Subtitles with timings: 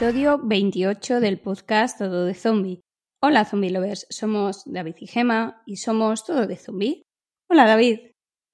[0.00, 2.80] Episodio 28 del podcast Todo de Zombie.
[3.22, 7.02] Hola Zombie Lovers, somos David y Gema y somos Todo de Zombie.
[7.50, 7.98] Hola David.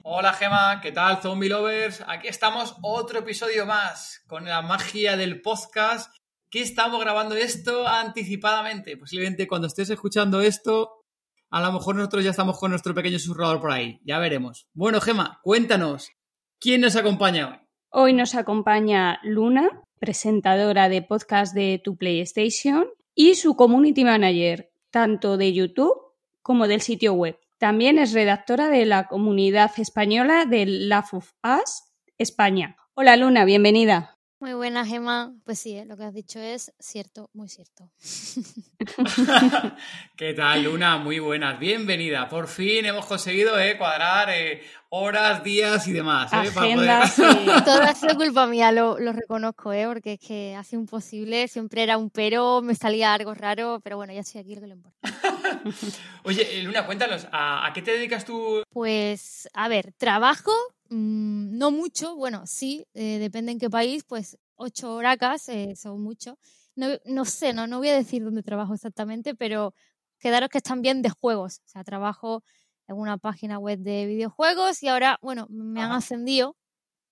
[0.03, 2.03] Hola Gema, ¿qué tal Zombie Lovers?
[2.09, 6.13] Aquí estamos otro episodio más con la magia del podcast
[6.51, 8.97] que estamos grabando esto anticipadamente.
[8.97, 11.05] Posiblemente cuando estés escuchando esto,
[11.53, 14.01] a lo mejor nosotros ya estamos con nuestro pequeño susurrador por ahí.
[14.03, 14.67] Ya veremos.
[14.75, 16.11] Bueno, Gema, cuéntanos,
[16.59, 17.59] ¿quién nos acompaña hoy?
[17.93, 25.37] Hoy nos acompaña Luna, presentadora de podcast de Tu PlayStation y su community manager, tanto
[25.37, 25.95] de YouTube
[26.43, 27.39] como del sitio web.
[27.59, 31.85] También es redactora de la comunidad española de Laugh of Us
[32.19, 32.77] España.
[32.95, 34.16] Hola Luna, bienvenida.
[34.39, 35.33] Muy buena, Gema.
[35.45, 35.87] Pues sí, ¿eh?
[35.87, 37.91] lo que has dicho es cierto, muy cierto.
[40.17, 40.99] ¿Qué tal, Luna?
[40.99, 41.59] Muy buenas.
[41.59, 42.29] Bienvenida.
[42.29, 46.31] Por fin hemos conseguido eh, cuadrar eh, horas, días y demás.
[46.35, 47.23] Eh, Agenda, sí.
[47.65, 49.87] Todo ha sido culpa mía, lo, reconozco, ¿eh?
[49.87, 51.49] porque es que hace imposible.
[51.49, 54.67] Siempre era un pero, me salía algo raro, pero bueno, ya estoy aquí, lo que
[54.67, 54.99] le importa.
[56.25, 58.63] Oye, Luna, cuéntanos, ¿a, qué te dedicas tú?
[58.69, 60.53] Pues, a ver, trabajo
[60.89, 66.01] Mm, no mucho, bueno, sí, eh, depende en qué país, pues ocho horacas eh, son
[66.03, 66.39] mucho.
[66.77, 69.75] No, no sé, no, no voy a decir dónde trabajo exactamente, pero
[70.19, 71.61] quedaros que están bien de juegos.
[71.65, 72.45] O sea, trabajo
[72.87, 76.57] en una página web de videojuegos y ahora, bueno, me han ascendido.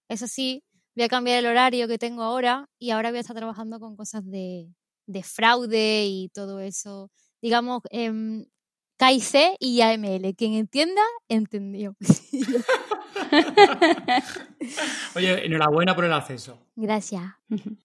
[0.09, 0.65] Eso sí,
[0.97, 3.97] voy a cambiar el horario que tengo ahora y ahora voy a estar trabajando con
[3.97, 4.69] cosas de,
[5.06, 7.10] de fraude y todo eso.
[7.43, 8.12] Digamos, eh,
[8.97, 10.34] KIC y AML.
[10.37, 11.97] Quien entienda, entendió.
[15.15, 16.59] Oye, enhorabuena por el acceso.
[16.77, 17.22] Gracias.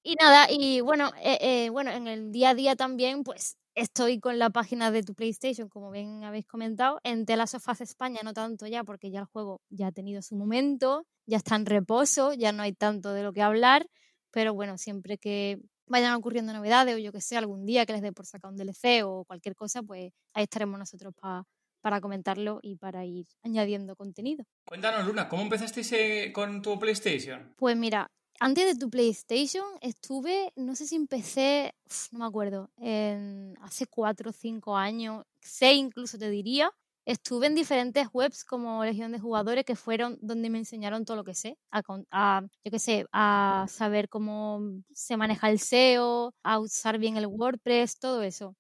[0.04, 4.20] Y nada, y bueno, eh, eh, bueno, en el día a día también, pues estoy
[4.20, 8.68] con la página de tu PlayStation, como bien habéis comentado, en Telasofaz España, no tanto
[8.68, 12.52] ya, porque ya el juego ya ha tenido su momento, ya está en reposo, ya
[12.52, 13.88] no hay tanto de lo que hablar,
[14.32, 18.02] pero bueno, siempre que vayan ocurriendo novedades o yo que sé, algún día que les
[18.02, 21.46] dé por sacar un DLC o cualquier cosa, pues ahí estaremos nosotros para
[21.82, 24.46] para comentarlo y para ir añadiendo contenido.
[24.66, 27.54] Cuéntanos, Luna, ¿cómo empezaste con tu PlayStation?
[27.56, 31.74] Pues mira, antes de tu PlayStation estuve, no sé si empecé,
[32.12, 36.72] no me acuerdo, en, hace cuatro o cinco años, seis incluso te diría.
[37.10, 41.24] Estuve en diferentes webs como Legión de Jugadores que fueron donde me enseñaron todo lo
[41.24, 41.82] que sé, a,
[42.12, 44.62] a yo qué sé, a saber cómo
[44.94, 48.56] se maneja el SEO, a usar bien el WordPress, todo eso.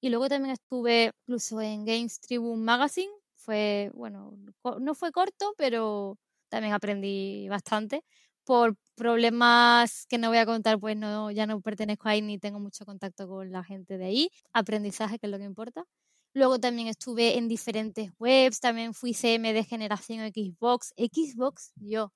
[0.00, 3.12] Y luego también estuve incluso en Games Tribune Magazine.
[3.36, 4.36] Fue, bueno,
[4.80, 6.18] no fue corto, pero
[6.50, 8.04] también aprendí bastante.
[8.44, 12.60] Por problemas que no voy a contar, pues no, ya no pertenezco ahí ni tengo
[12.60, 14.30] mucho contacto con la gente de ahí.
[14.52, 15.84] Aprendizaje, que es lo que importa.
[16.34, 20.94] Luego también estuve en diferentes webs, también fui CM de generación Xbox.
[20.96, 22.12] Xbox, yo,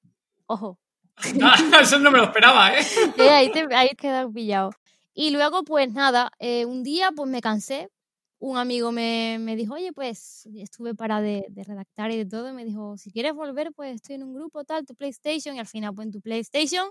[0.47, 0.79] ojo.
[1.81, 2.83] eso no me lo esperaba, ¿eh?
[3.31, 4.71] ahí, te, ahí quedado pillado.
[5.15, 7.89] Y luego, pues nada, eh, un día pues me cansé.
[8.39, 12.53] Un amigo me, me dijo, oye, pues estuve para de, de, redactar y de todo.
[12.53, 15.57] Me dijo, si quieres volver, pues estoy en un grupo tal, tu PlayStation.
[15.57, 16.87] Y al final, pues en tu PlayStation,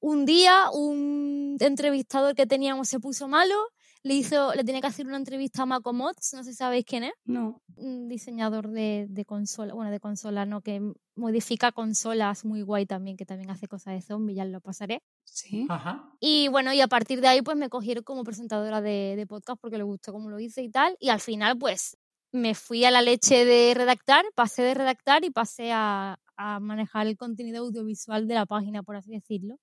[0.00, 3.56] un día un entrevistador que teníamos se puso malo
[4.02, 6.84] le hizo, le tiene que hacer una entrevista a Mako Mods, no sé si sabéis
[6.84, 7.12] quién es.
[7.24, 7.62] No.
[7.76, 10.80] Un diseñador de, de consola, bueno, de consola, no, que
[11.16, 15.02] modifica consolas muy guay también, que también hace cosas de zombie, ya lo pasaré.
[15.24, 15.66] Sí.
[15.68, 16.12] Ajá.
[16.20, 19.60] Y bueno, y a partir de ahí pues me cogieron como presentadora de, de podcast
[19.60, 20.96] porque le gustó cómo lo hice y tal.
[21.00, 21.96] Y al final pues
[22.32, 27.06] me fui a la leche de redactar, pasé de redactar y pasé a, a manejar
[27.06, 29.56] el contenido audiovisual de la página, por así decirlo.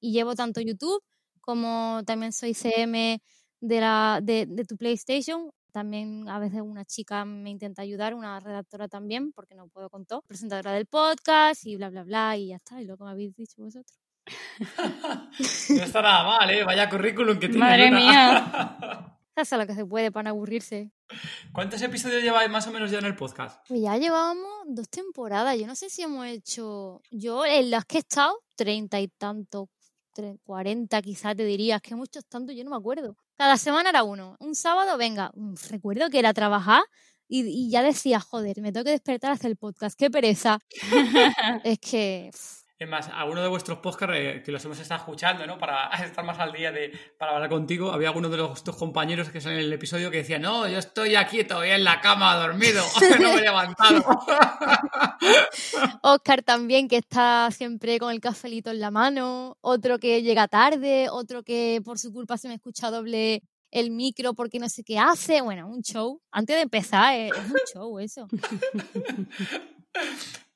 [0.00, 1.02] Y llevo tanto YouTube
[1.40, 3.20] como también soy CM
[3.62, 5.50] de, la, de, de tu PlayStation.
[5.72, 10.04] También a veces una chica me intenta ayudar, una redactora también, porque no puedo con
[10.04, 10.22] todo.
[10.22, 12.82] Presentadora del podcast y bla, bla, bla, y ya está.
[12.82, 13.98] Y lo que me habéis dicho vosotros.
[15.70, 16.64] no está nada mal, ¿eh?
[16.64, 17.58] Vaya currículum que tiene.
[17.58, 19.18] Madre mía.
[19.34, 20.90] Hace lo que se puede para no aburrirse.
[21.52, 23.66] ¿Cuántos episodios lleváis más o menos ya en el podcast?
[23.66, 25.58] Pues ya llevábamos dos temporadas.
[25.58, 27.00] Yo no sé si hemos hecho.
[27.10, 29.68] Yo, en las que he estado, treinta y tantos,
[30.42, 33.16] cuarenta quizás te dirías, que muchos tantos, yo no me acuerdo.
[33.42, 34.36] Cada semana era uno.
[34.38, 36.84] Un sábado, venga, mm, recuerdo que era trabajar
[37.26, 40.60] y, ya decía, joder, me tengo que despertar a hacer el podcast, qué pereza.
[41.64, 42.30] es que...
[42.82, 45.56] Es más, alguno de vuestros podcasts eh, que los hemos estado escuchando, ¿no?
[45.56, 49.28] Para estar más al día de, para hablar contigo, había alguno de los, tus compañeros
[49.28, 52.34] que salen en el episodio que decía, no, yo estoy aquí todavía en la cama
[52.34, 52.82] dormido,
[53.20, 54.02] no me he levantado.
[56.02, 61.06] Oscar también, que está siempre con el cafelito en la mano, otro que llega tarde,
[61.08, 64.98] otro que por su culpa se me escucha doble el micro porque no sé qué
[64.98, 65.40] hace.
[65.40, 66.20] Bueno, un show.
[66.32, 68.26] Antes de empezar, es, un show eso.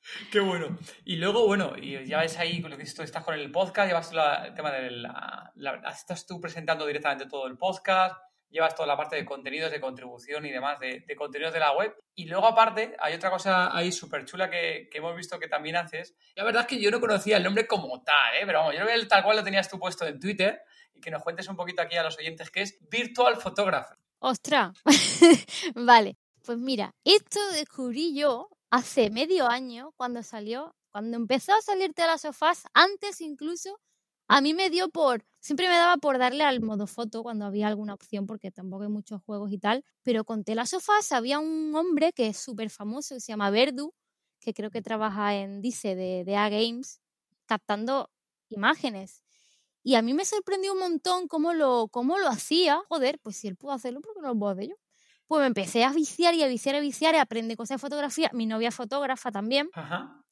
[0.31, 0.77] Qué bueno.
[1.05, 4.11] Y luego, bueno, y ya ves ahí con lo que estás con el podcast, llevas
[4.45, 5.53] el tema de la,
[5.91, 8.15] Estás tú presentando directamente todo el podcast,
[8.49, 11.95] llevas toda la parte de contenidos, de contribución y demás, de, contenidos de la web.
[12.15, 16.15] Y luego, aparte, hay otra cosa ahí súper chula que, hemos visto que también haces.
[16.35, 18.45] La verdad es que yo no conocía el nombre como tal, ¿eh?
[18.45, 20.61] Pero vamos, yo creo que tal cual lo tenías tú puesto en Twitter
[20.93, 23.97] y que nos cuentes un poquito aquí a los oyentes qué es Virtual Photographer.
[24.19, 24.75] ¡Ostras!
[25.75, 32.01] vale, pues mira, esto descubrí yo hace medio año cuando salió, cuando empezó a salirte
[32.03, 32.07] de
[32.73, 33.79] antes incluso,
[34.27, 37.67] a mí me dio por, siempre me daba por darle al modo foto cuando había
[37.67, 41.73] alguna opción, porque tampoco hay muchos juegos y tal, pero con las sofás había un
[41.75, 43.93] hombre que es súper famoso, se llama Verdu,
[44.39, 46.99] que creo que trabaja en Dice de, de A Games,
[47.45, 48.11] captando
[48.49, 49.23] imágenes.
[49.83, 52.81] Y a mí me sorprendió un montón cómo lo, cómo lo hacía.
[52.89, 54.75] Joder, pues si él pudo hacerlo, ¿por qué no lo puedo hacer yo?
[55.27, 57.79] Pues me empecé a viciar y a viciar y a viciar y aprendí cosas de
[57.79, 58.29] fotografía.
[58.33, 59.69] Mi novia fotógrafa también.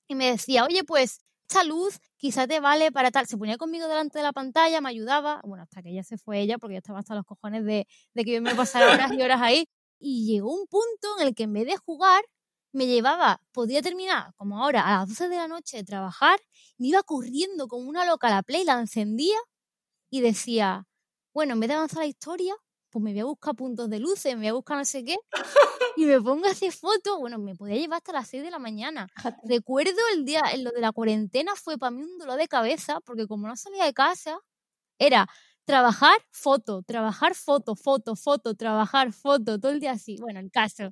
[0.07, 3.27] Y me decía, oye, pues esta luz quizás te vale para tal.
[3.27, 5.41] Se ponía conmigo delante de la pantalla, me ayudaba.
[5.43, 8.23] Bueno, hasta que ya se fue ella, porque yo estaba hasta los cojones de, de
[8.23, 9.67] que yo me pasara horas y horas ahí.
[9.99, 12.23] Y llegó un punto en el que en vez de jugar,
[12.75, 16.39] me llevaba, podía terminar como ahora a las 12 de la noche de trabajar,
[16.77, 19.37] me iba corriendo como una loca a la Play, la encendía
[20.09, 20.85] y decía,
[21.33, 22.53] bueno, en vez de avanzar la historia,
[22.95, 25.17] pues me voy a buscar puntos de luces, me voy a buscar no sé qué,
[25.97, 28.57] y me pongo a hacer fotos, bueno, me podía llevar hasta las 6 de la
[28.57, 29.09] mañana.
[29.43, 33.01] Recuerdo el día, en lo de la cuarentena fue para mí un dolor de cabeza,
[33.01, 34.39] porque como no salía de casa,
[34.97, 35.27] era
[35.65, 40.17] trabajar foto, trabajar foto, foto, foto, trabajar foto, todo el día así.
[40.21, 40.91] Bueno, el caso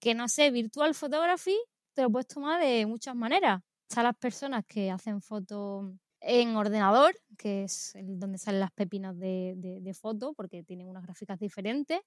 [0.00, 1.58] que no sé, virtual photography
[1.94, 3.60] te lo puedes tomar de muchas maneras.
[3.88, 9.54] Están las personas que hacen fotos en ordenador, que es donde salen las pepinas de,
[9.56, 12.00] de, foto, porque tienen unas gráficas diferentes.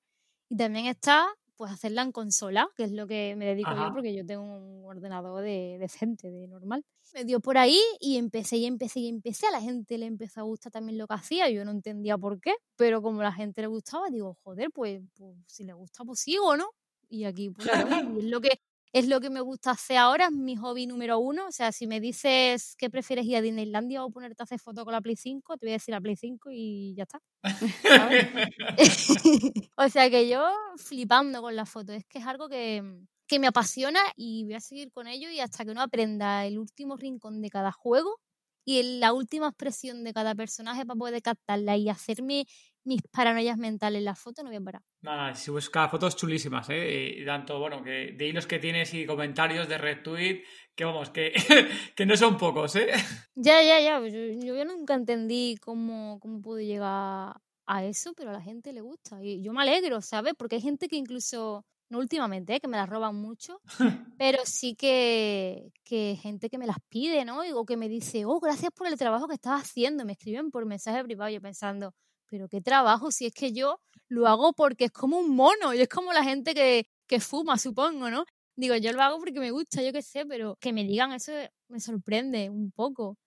[0.49, 4.15] Y también está, pues, hacerla en consola, que es lo que me dedico yo, porque
[4.15, 6.83] yo tengo un ordenador de, decente, de normal.
[7.13, 9.47] Me dio por ahí y empecé y empecé y empecé.
[9.47, 11.49] A la gente le empezó a gustar también lo que hacía.
[11.49, 15.01] Yo no entendía por qué, pero como a la gente le gustaba, digo, joder, pues,
[15.15, 16.69] pues si le gusta, pues sigo, ¿no?
[17.09, 17.67] y aquí pues,
[18.19, 18.59] es lo que
[18.95, 21.47] es lo que me gusta hacer ahora, es mi hobby número uno.
[21.47, 24.85] O sea, si me dices que prefieres ir a Disneylandia o ponerte a hacer fotos
[24.85, 27.19] con la Play 5, te voy a decir la Play 5 y ya está.
[29.75, 32.81] o sea que yo flipando con la foto, es que es algo que,
[33.27, 36.57] que me apasiona y voy a seguir con ello y hasta que no aprenda el
[36.57, 38.21] último rincón de cada juego
[38.63, 42.47] y la última expresión de cada personaje para poder captarla y hacerme
[42.85, 44.81] mis paranoias mentales en la foto, no voy a parar.
[45.01, 47.15] Nada, si busca fotos chulísimas, ¿eh?
[47.17, 50.43] Y tanto, bueno, que de hilos que tienes y comentarios de retweet,
[50.75, 51.33] que vamos, que,
[51.95, 52.87] que no son pocos, ¿eh?
[53.35, 53.99] Ya, ya, ya.
[54.07, 57.35] Yo, yo nunca entendí cómo, cómo pude llegar
[57.65, 59.23] a eso, pero a la gente le gusta.
[59.23, 60.33] Y yo me alegro, ¿sabes?
[60.37, 62.59] Porque hay gente que incluso, no últimamente, ¿eh?
[62.59, 63.61] que me las roban mucho,
[64.19, 67.39] pero sí que, que gente que me las pide, ¿no?
[67.55, 70.05] O que me dice, oh, gracias por el trabajo que estás haciendo.
[70.05, 71.93] Me escriben por mensaje privado, yo pensando,
[72.29, 75.81] pero qué trabajo, si es que yo lo hago porque es como un mono y
[75.81, 78.25] es como la gente que, que fuma, supongo, ¿no?
[78.55, 81.31] Digo, yo lo hago porque me gusta, yo qué sé, pero que me digan eso
[81.67, 83.17] me sorprende un poco.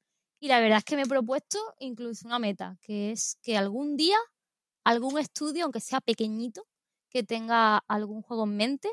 [0.40, 3.96] Y la verdad es que me he propuesto incluso una meta, que es que algún
[3.96, 4.16] día
[4.88, 6.66] algún estudio, aunque sea pequeñito,
[7.10, 8.88] que tenga algún juego en mente,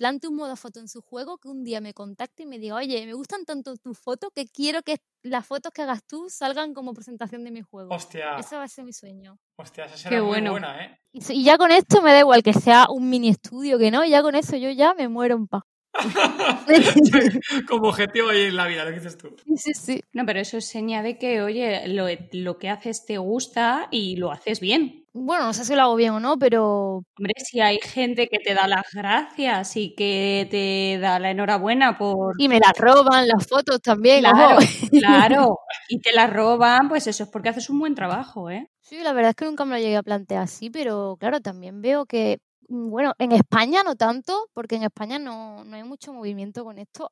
[0.00, 2.76] plante un modo foto en su juego, que un día me contacte y me diga,
[2.76, 6.72] oye, me gustan tanto tus fotos que quiero que las fotos que hagas tú salgan
[6.72, 7.94] como presentación de mi juego.
[7.94, 8.38] Hostia.
[8.38, 9.38] Eso va a ser mi sueño.
[9.56, 10.98] Hostia, esa será muy buena, ¿eh?
[11.12, 14.22] Y, ya con esto me da igual que sea un mini estudio que no, ya
[14.22, 15.64] con eso yo ya me muero en paz.
[17.68, 19.34] como objetivo ahí en la vida, lo que dices tú.
[19.56, 20.00] Sí, sí.
[20.12, 24.16] No, pero eso es señal de que, oye, lo, lo que haces te gusta y
[24.16, 27.02] lo haces bien bueno, no sé si lo hago bien o no, pero...
[27.18, 31.98] Hombre, si hay gente que te da las gracias y que te da la enhorabuena
[31.98, 32.34] por...
[32.38, 34.20] Y me las roban las fotos también.
[34.20, 34.58] Claro,
[34.90, 35.58] claro.
[35.88, 38.68] Y te las roban, pues eso es porque haces un buen trabajo, ¿eh?
[38.80, 41.82] Sí, la verdad es que nunca me lo llegué a plantear así, pero claro, también
[41.82, 42.38] veo que,
[42.70, 47.10] bueno, en España no tanto, porque en España no, no hay mucho movimiento con esto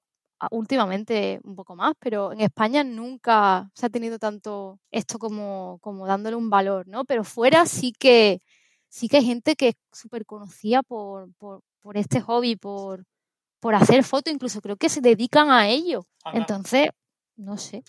[0.52, 6.06] últimamente un poco más, pero en España nunca se ha tenido tanto esto como, como
[6.06, 7.04] dándole un valor, ¿no?
[7.04, 8.40] Pero fuera sí que
[8.88, 13.04] sí que hay gente que es súper conocida por, por, por este hobby, por,
[13.60, 16.06] por hacer fotos, incluso creo que se dedican a ello.
[16.32, 16.90] Entonces,
[17.36, 17.82] no sé,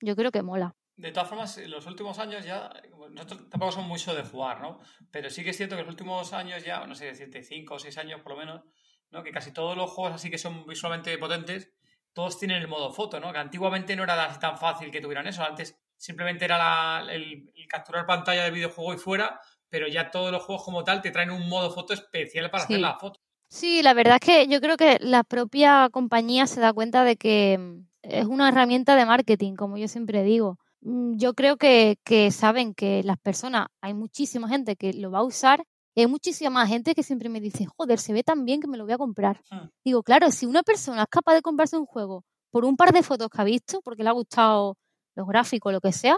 [0.00, 0.74] yo creo que mola.
[1.00, 2.70] De todas formas, en los últimos años ya,
[3.10, 4.78] nosotros tampoco somos mucho de jugar, ¿no?
[5.10, 7.74] Pero sí que es cierto que en los últimos años ya, no sé decirte, 5
[7.74, 8.62] o 6 años por lo menos,
[9.10, 9.22] ¿no?
[9.22, 11.72] Que casi todos los juegos así que son visualmente potentes,
[12.12, 13.32] todos tienen el modo foto, ¿no?
[13.32, 15.42] Que antiguamente no era así tan fácil que tuvieran eso.
[15.42, 20.30] Antes simplemente era la- el, el capturar pantalla del videojuego y fuera, pero ya todos
[20.32, 23.20] los juegos como tal te traen un modo foto especial para hacer la foto.
[23.48, 27.16] Sí, la verdad es que yo creo que la propia compañía se da cuenta de
[27.16, 30.58] que mm, es una herramienta de marketing, como yo siempre digo.
[30.82, 35.18] Mm, Yo creo que, que saben que las personas, hay muchísima gente que lo va
[35.18, 38.60] a usar y hay muchísima gente que siempre me dice, joder, se ve tan bien
[38.60, 39.42] que me lo voy a comprar.
[39.50, 39.68] Hmm.
[39.84, 43.02] Digo, claro, si una persona es capaz de comprarse un juego por un par de
[43.02, 44.76] fotos que ha visto, porque le ha gustado
[45.14, 46.16] los gráficos, lo que sea,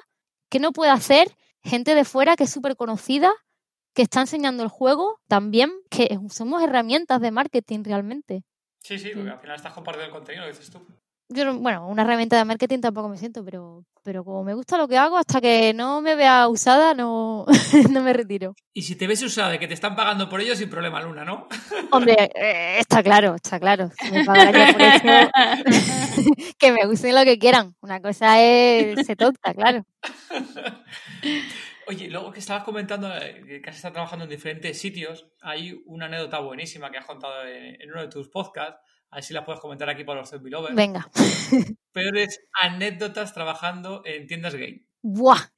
[0.50, 1.28] ¿qué no puede hacer
[1.62, 3.32] gente de fuera que es súper conocida,
[3.94, 8.44] que está enseñando el juego también, que somos herramientas de marketing realmente?
[8.82, 10.80] Sí, sí, porque al final estás compartiendo el contenido, lo dices tú.
[11.32, 14.76] Yo, no- bueno, una herramienta de marketing tampoco me siento, pero, pero como me gusta
[14.78, 17.44] lo que hago, hasta que no me vea usada, no,
[17.90, 18.54] no me retiro.
[18.74, 21.24] Y si te ves usada de que te están pagando por ello, sin problema, Luna,
[21.24, 21.48] ¿no?
[21.90, 23.90] Hombre, eh, está claro, está claro.
[24.10, 25.30] Me pagaran ya por eso,
[26.58, 27.74] que me usen lo que quieran.
[27.80, 29.84] Una cosa es se tonta, claro.
[31.88, 36.06] Oye, luego que estabas comentando eh, que has estado trabajando en diferentes sitios, hay una
[36.06, 38.80] anécdota buenísima que has contado en, en uno de tus podcasts.
[39.12, 40.74] A ver si la puedes comentar aquí para los zombie lovers.
[40.74, 41.06] Venga.
[41.92, 44.86] Peores anécdotas trabajando en tiendas gay.
[45.02, 45.50] Buah,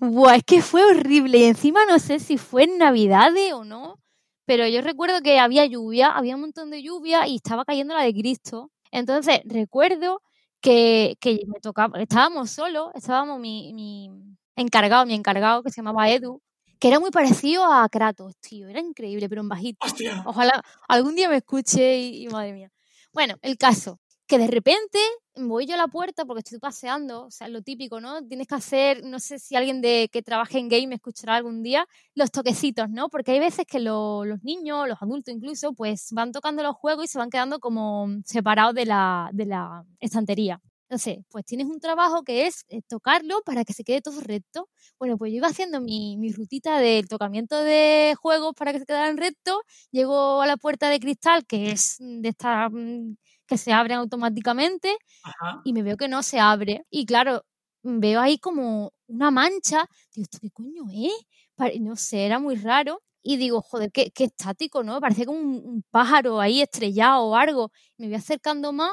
[0.00, 1.38] buah, es que fue horrible.
[1.38, 4.00] Y encima no sé si fue en Navidades o no,
[4.44, 8.02] pero yo recuerdo que había lluvia, había un montón de lluvia y estaba cayendo la
[8.02, 8.72] de Cristo.
[8.90, 10.20] Entonces recuerdo
[10.60, 14.10] que, que me tocaba, estábamos solos, estábamos mi, mi
[14.56, 16.42] encargado, mi encargado, que se llamaba Edu,
[16.80, 19.86] que era muy parecido a Kratos, tío, era increíble, pero en bajito.
[19.86, 20.24] ¡Hostia!
[20.26, 22.72] Ojalá algún día me escuche y, y madre mía.
[23.16, 24.98] Bueno, el caso, que de repente
[25.36, 28.22] voy yo a la puerta porque estoy paseando, o sea, lo típico, ¿no?
[28.26, 31.62] Tienes que hacer, no sé si alguien de que trabaje en game me escuchará algún
[31.62, 33.08] día, los toquecitos, ¿no?
[33.08, 37.06] Porque hay veces que lo- los niños, los adultos incluso, pues van tocando los juegos
[37.06, 40.60] y se van quedando como separados de la, de la estantería.
[40.88, 44.68] Entonces, pues tienes un trabajo que es eh, tocarlo para que se quede todo recto.
[44.98, 48.86] Bueno, pues yo iba haciendo mi, mi rutita del tocamiento de juegos para que se
[48.86, 49.56] quedaran rectos
[49.90, 53.14] Llego a la puerta de cristal, que es de estas mm,
[53.46, 55.60] que se abren automáticamente, Ajá.
[55.64, 56.84] y me veo que no se abre.
[56.90, 57.44] Y claro,
[57.82, 59.86] veo ahí como una mancha.
[60.14, 61.80] Digo, ¿esto qué coño es?
[61.80, 63.02] No sé, era muy raro.
[63.22, 65.00] Y digo, joder, qué, qué estático, ¿no?
[65.00, 67.72] Parecía como un, un pájaro ahí estrellado o algo.
[67.98, 68.92] Me voy acercando más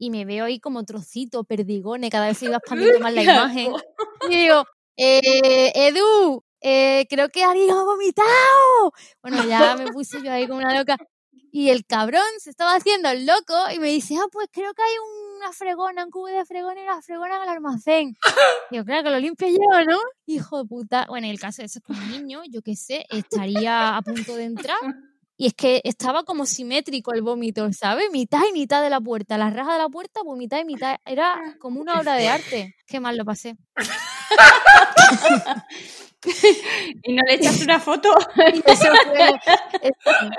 [0.00, 3.72] y me veo ahí como trocito, perdigones, cada vez se iba expandiendo más la imagen.
[4.30, 4.64] Y digo,
[4.96, 8.92] eh, Edu, eh, creo que alguien ha vomitado.
[9.22, 10.96] Bueno, ya me puse yo ahí como una loca.
[11.52, 14.82] Y el cabrón se estaba haciendo el loco y me dice, ah, pues creo que
[14.82, 14.94] hay
[15.36, 18.16] una fregona, un cubo de fregona y una fregona en el almacén.
[18.70, 19.98] Digo, claro, que lo limpio yo, ¿no?
[20.24, 21.04] Hijo de puta.
[21.10, 24.02] Bueno, en el caso de eso es que un niño, yo qué sé, estaría a
[24.02, 24.78] punto de entrar.
[25.42, 28.10] Y es que estaba como simétrico el vómito, ¿sabes?
[28.12, 29.38] Mitad y mitad de la puerta.
[29.38, 30.98] La raja de la puerta, pues mitad y mitad.
[31.06, 32.74] Era como una obra de arte.
[32.86, 33.56] Qué mal lo pasé.
[37.02, 38.10] ¿Y no le echas una foto?
[38.66, 39.40] Eso fue-
[39.80, 40.30] eso-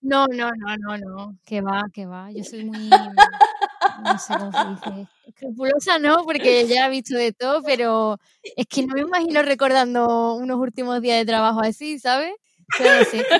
[0.00, 1.38] No, no, no, no, no.
[1.44, 2.32] Que va, que va.
[2.32, 2.88] Yo soy muy.
[2.88, 5.08] No sé cómo se dice.
[5.26, 10.34] Escrupulosa no, porque ya he visto de todo, pero es que no me imagino recordando
[10.34, 12.32] unos últimos días de trabajo así, ¿sabes?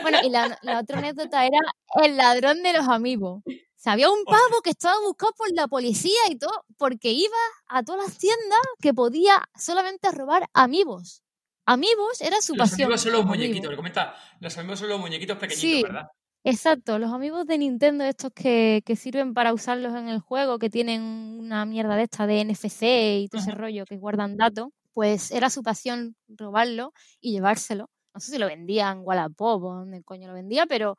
[0.03, 1.59] Bueno, y la, la otra anécdota era
[2.03, 3.43] el ladrón de los amigos.
[3.47, 7.37] O sea, había un pavo que estaba buscado por la policía y todo, porque iba
[7.69, 11.23] a todas las tiendas que podía solamente robar amigos.
[11.67, 12.87] Amigos era su Los pasión.
[12.87, 13.71] amigos son los muñequitos.
[13.71, 15.83] Le comenta, los amigos son los muñequitos pequeñitos, Sí.
[15.83, 16.07] ¿verdad?
[16.45, 20.71] Exacto, los amigos de Nintendo, estos que, que sirven para usarlos en el juego, que
[20.71, 22.83] tienen una mierda de esta de NFC
[23.21, 27.91] y todo ese rollo que guardan datos, pues era su pasión robarlo y llevárselo.
[28.15, 30.99] No sé si lo vendía en Wallapop o donde coño lo vendía, pero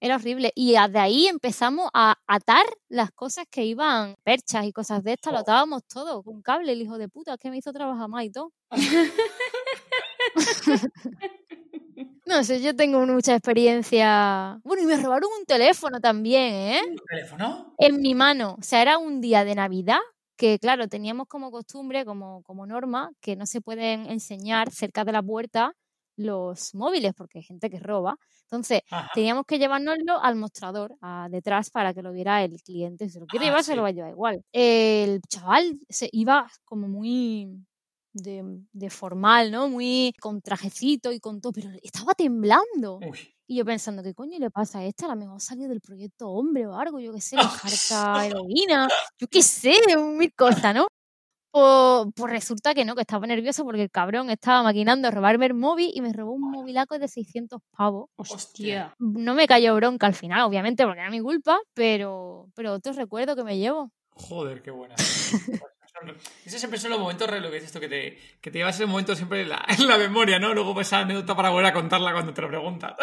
[0.00, 0.52] era horrible.
[0.54, 5.32] Y de ahí empezamos a atar las cosas que iban, perchas y cosas de estas,
[5.32, 8.24] lo atábamos todo con cable, el hijo de puta, es que me hizo trabajar más
[8.24, 8.52] y todo.
[12.26, 14.58] No sé, yo tengo mucha experiencia.
[14.64, 16.80] Bueno, y me robaron un teléfono también, ¿eh?
[16.90, 17.74] ¿Un teléfono?
[17.78, 18.56] En mi mano.
[18.58, 20.00] O sea, era un día de Navidad
[20.36, 25.12] que, claro, teníamos como costumbre, como, como norma, que no se pueden enseñar cerca de
[25.12, 25.72] la puerta
[26.16, 28.16] los móviles, porque hay gente que roba.
[28.42, 29.10] Entonces, Ajá.
[29.14, 33.08] teníamos que llevárnoslo al mostrador, a detrás, para que lo viera el cliente.
[33.08, 34.42] Si lo quiere Ah, llevar, se lo va a llevar igual.
[34.52, 37.66] El chaval se iba como muy
[38.12, 39.68] de, formal, ¿no?
[39.68, 43.00] Muy con trajecito y con todo, pero estaba temblando.
[43.46, 45.06] Y yo pensando, ¿qué coño le pasa a esta?
[45.06, 48.88] A lo mejor salió del proyecto hombre o algo, yo qué sé, la carta heroína,
[49.18, 50.86] yo qué sé, mil cosas, ¿no?
[51.56, 55.54] Pues, pues, resulta que no, que estaba nervioso porque el cabrón estaba maquinando robarme el
[55.54, 58.10] móvil y me robó un movilaco de 600 pavos.
[58.16, 58.94] Hostia.
[58.98, 63.34] No me cayó bronca al final, obviamente, porque era mi culpa, pero, pero otro recuerdo
[63.34, 63.90] que me llevo.
[64.10, 64.96] Joder, qué buena.
[66.44, 68.84] Esos siempre son los momentos lo que es esto, que te, que te llevas ese
[68.84, 70.52] momento siempre en la, en la memoria, ¿no?
[70.52, 72.96] Luego esa anécdota para volver a contarla cuando te lo preguntas.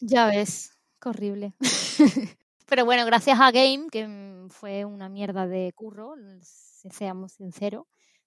[0.00, 1.54] Ya ves, qué horrible.
[2.68, 4.06] Pero bueno, gracias a Game, que
[4.50, 6.14] fue una mierda de curro,
[6.90, 7.84] seamos sinceros,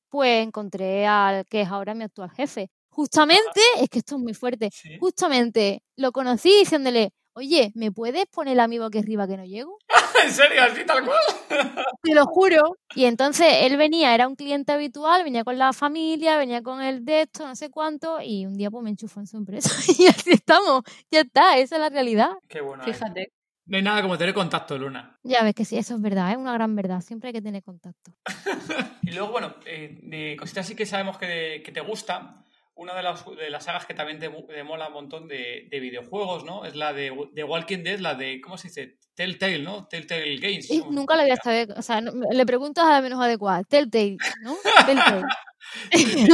[0.09, 2.69] pues encontré al que es ahora mi actual jefe.
[2.89, 4.69] Justamente, es que esto es muy fuerte,
[4.99, 9.77] justamente lo conocí diciéndole, oye, ¿me puedes poner el amigo aquí arriba que no llego?
[10.23, 10.61] ¿En serio?
[10.61, 11.19] ¿Así tal cual?
[12.01, 12.77] Te lo juro.
[12.95, 17.03] Y entonces él venía, era un cliente habitual, venía con la familia, venía con el
[17.03, 19.69] de esto, no sé cuánto, y un día pues me enchufó en su empresa.
[19.99, 20.83] y así estamos.
[21.11, 22.31] Ya está, esa es la realidad.
[22.47, 22.83] Qué bueno.
[22.83, 23.31] Fíjate.
[23.65, 25.17] No hay nada como tener contacto, Luna.
[25.23, 27.01] Ya ves que sí, eso es verdad, es una gran verdad.
[27.01, 28.11] Siempre hay que tener contacto.
[29.03, 32.43] y luego, bueno, eh, de cositas sí que sabemos que, que te gusta
[32.75, 34.29] una de las, de las sagas que también te,
[34.63, 36.65] mola un montón de, videojuegos, ¿no?
[36.65, 38.97] Es la de, Walking Dead, la de, ¿cómo se dice?
[39.13, 39.87] Telltale, ¿no?
[39.87, 40.69] Telltale Games.
[40.89, 43.63] nunca la había sabido, o sea, le preguntas a la menos adecuada.
[43.63, 44.55] Telltale, ¿no?
[44.85, 45.23] Telltale.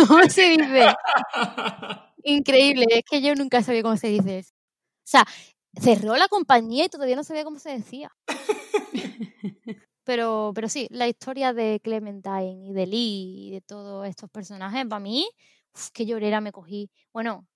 [0.08, 0.88] ¿Cómo se dice?
[2.24, 4.54] Increíble, es que yo nunca sabía cómo se dice eso.
[4.54, 5.26] O sea,
[5.80, 8.12] cerró la compañía y todavía no sabía cómo se decía.
[10.04, 14.86] pero, pero sí, la historia de Clementine y de Lee y de todos estos personajes,
[14.86, 15.28] para mí,
[15.94, 16.90] qué llorera me cogí.
[17.14, 17.48] Bueno,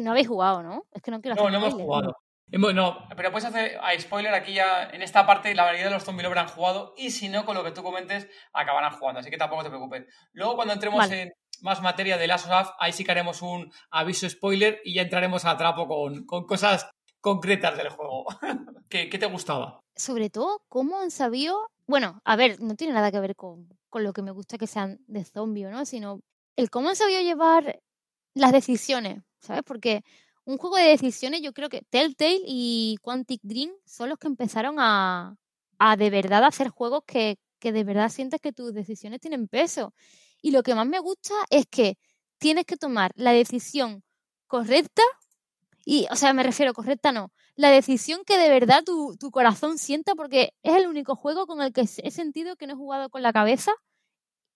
[0.00, 0.84] no habéis jugado, ¿no?
[0.92, 2.16] Es que no quiero hacer No, no hemos jugado.
[2.48, 6.04] No, pero puedes hacer a spoiler aquí ya en esta parte la mayoría de los
[6.04, 9.30] zombies lo han jugado y si no, con lo que tú comentes, acabarán jugando, así
[9.30, 10.04] que tampoco te preocupes.
[10.32, 11.32] Luego cuando entremos en
[11.62, 15.02] más materia de Last of Us, ahí sí que haremos un aviso spoiler y ya
[15.02, 16.88] entraremos a trapo con, con cosas
[17.26, 18.24] concretas del juego.
[18.88, 19.82] ¿Qué, ¿Qué, te gustaba?
[19.96, 21.58] Sobre todo, cómo han sabido...
[21.88, 24.68] Bueno, a ver, no tiene nada que ver con, con lo que me gusta que
[24.68, 25.84] sean de zombie, ¿no?
[25.86, 26.20] Sino
[26.54, 27.80] el cómo han sabido llevar
[28.32, 29.64] las decisiones, ¿sabes?
[29.66, 30.04] Porque
[30.44, 34.76] un juego de decisiones, yo creo que Telltale y Quantic Dream son los que empezaron
[34.78, 35.34] a,
[35.80, 39.94] a de verdad hacer juegos que, que de verdad sientes que tus decisiones tienen peso.
[40.40, 41.98] Y lo que más me gusta es que
[42.38, 44.04] tienes que tomar la decisión
[44.46, 45.02] correcta,
[45.88, 49.78] y, o sea, me refiero correcta no, la decisión que de verdad tu, tu corazón
[49.78, 53.08] sienta, porque es el único juego con el que he sentido que no he jugado
[53.08, 53.70] con la cabeza,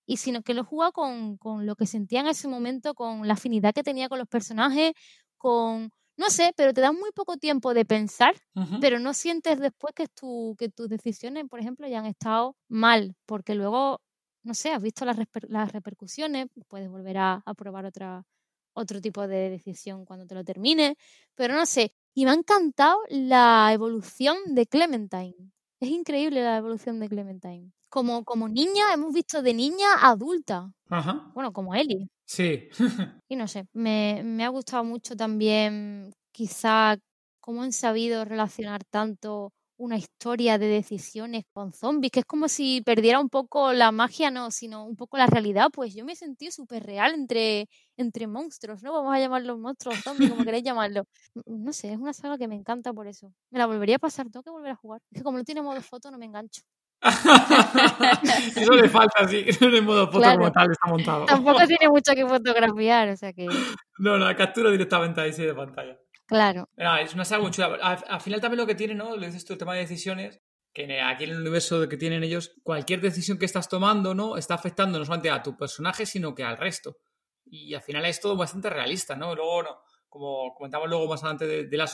[0.07, 3.35] y sino que lo jugaba con, con lo que sentía en ese momento, con la
[3.35, 4.93] afinidad que tenía con los personajes,
[5.38, 8.35] con, no sé, pero te da muy poco tiempo de pensar,
[8.81, 13.14] pero no sientes después que, tu, que tus decisiones, por ejemplo, ya han estado mal,
[13.25, 14.01] porque luego,
[14.43, 15.16] no sé, has visto las,
[15.49, 18.25] las repercusiones, puedes volver a, a, probar otra,
[18.72, 20.96] otro tipo de decisión cuando te lo termine,
[21.35, 25.52] pero no sé, y me ha encantado la evolución de Clementine.
[25.80, 30.72] Es increíble la evolución de Clementine como, como niña, hemos visto de niña a adulta.
[30.88, 31.30] Ajá.
[31.35, 32.09] Bueno, como Ellie.
[32.24, 32.68] Sí.
[33.28, 36.96] y no sé, me, me ha gustado mucho también quizá
[37.40, 42.83] cómo han sabido relacionar tanto una historia de decisiones con zombies, que es como si
[42.83, 46.16] perdiera un poco la magia, no, sino un poco la realidad, pues yo me he
[46.16, 47.66] sentido súper real entre,
[47.97, 48.93] entre monstruos, ¿no?
[48.93, 51.05] Vamos a llamarlos monstruos, zombies, como queréis llamarlo.
[51.47, 53.33] No sé, es una saga que me encanta por eso.
[53.51, 55.01] Me la volvería a pasar, tengo que volver a jugar.
[55.11, 56.61] Es que como no tiene modo foto, no me engancho.
[58.57, 61.25] Eso le falta, sí, no en modo foto como tal está montado.
[61.25, 63.47] Tampoco tiene mucho que fotografiar, o sea que.
[63.99, 65.99] No, no, la captura directamente ahí sí de pantalla.
[66.31, 66.69] Claro.
[66.77, 67.77] es una saga muy chula.
[67.83, 69.16] Al, final también lo que tiene, ¿no?
[69.16, 70.40] Lo dices tú, el tema de decisiones,
[70.73, 74.37] que aquí en el universo que tienen ellos, cualquier decisión que estás tomando, ¿no?
[74.37, 76.99] Está afectando no solamente a tu personaje, sino que al resto.
[77.45, 79.35] Y al final es todo bastante realista, ¿no?
[79.35, 81.88] Luego, no, como comentaba luego más adelante de, de la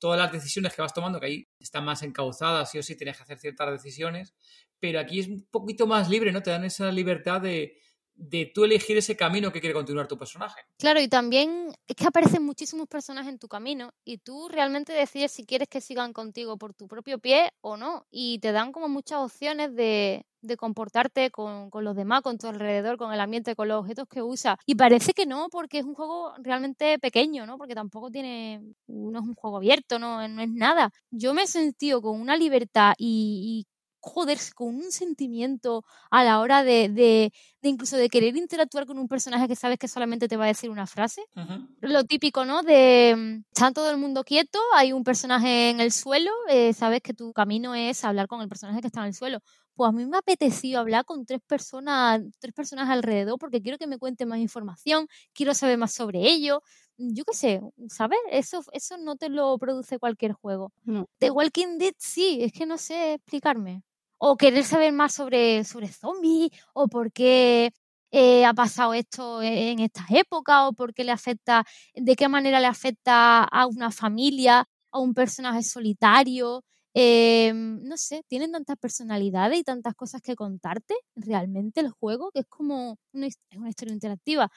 [0.00, 3.18] todas las decisiones que vas tomando, que ahí están más encauzadas, sí o sí tienes
[3.18, 4.34] que hacer ciertas decisiones,
[4.80, 6.42] pero aquí es un poquito más libre, ¿no?
[6.42, 7.78] Te dan esa libertad de,
[8.16, 10.62] de tú elegir ese camino que quiere continuar tu personaje.
[10.78, 15.32] Claro, y también es que aparecen muchísimos personajes en tu camino y tú realmente decides
[15.32, 18.06] si quieres que sigan contigo por tu propio pie o no.
[18.10, 22.46] Y te dan como muchas opciones de, de comportarte con, con, los demás, con tu
[22.46, 24.56] alrededor, con el ambiente, con los objetos que usas.
[24.64, 27.58] Y parece que no, porque es un juego realmente pequeño, ¿no?
[27.58, 30.90] Porque tampoco tiene, no es un juego abierto, no, no es nada.
[31.10, 33.75] Yo me he sentido con una libertad y, y
[34.06, 38.98] joder, con un sentimiento a la hora de, de, de, incluso de querer interactuar con
[38.98, 41.22] un personaje que sabes que solamente te va a decir una frase.
[41.34, 41.68] Uh -huh.
[41.80, 42.62] Lo típico, ¿no?
[42.62, 47.00] De mm, está todo el mundo quieto, hay un personaje en el suelo, eh, sabes
[47.02, 49.40] que tu camino es hablar con el personaje que está en el suelo.
[49.74, 53.76] Pues a mí me ha apetecido hablar con tres personas, tres personas alrededor, porque quiero
[53.76, 56.62] que me cuenten más información, quiero saber más sobre ello
[56.98, 58.18] yo qué sé, ¿sabes?
[58.30, 60.72] Eso, eso no te lo produce cualquier juego.
[60.84, 61.08] No.
[61.18, 63.82] The Walking Dead sí, es que no sé explicarme.
[64.18, 67.72] O querer saber más sobre, sobre zombies, o por qué
[68.10, 72.60] eh, ha pasado esto en estas épocas, o por qué le afecta, de qué manera
[72.60, 76.64] le afecta a una familia, a un personaje solitario.
[76.94, 82.40] Eh, no sé, tienen tantas personalidades y tantas cosas que contarte realmente el juego, que
[82.40, 84.50] es como una, es una historia interactiva.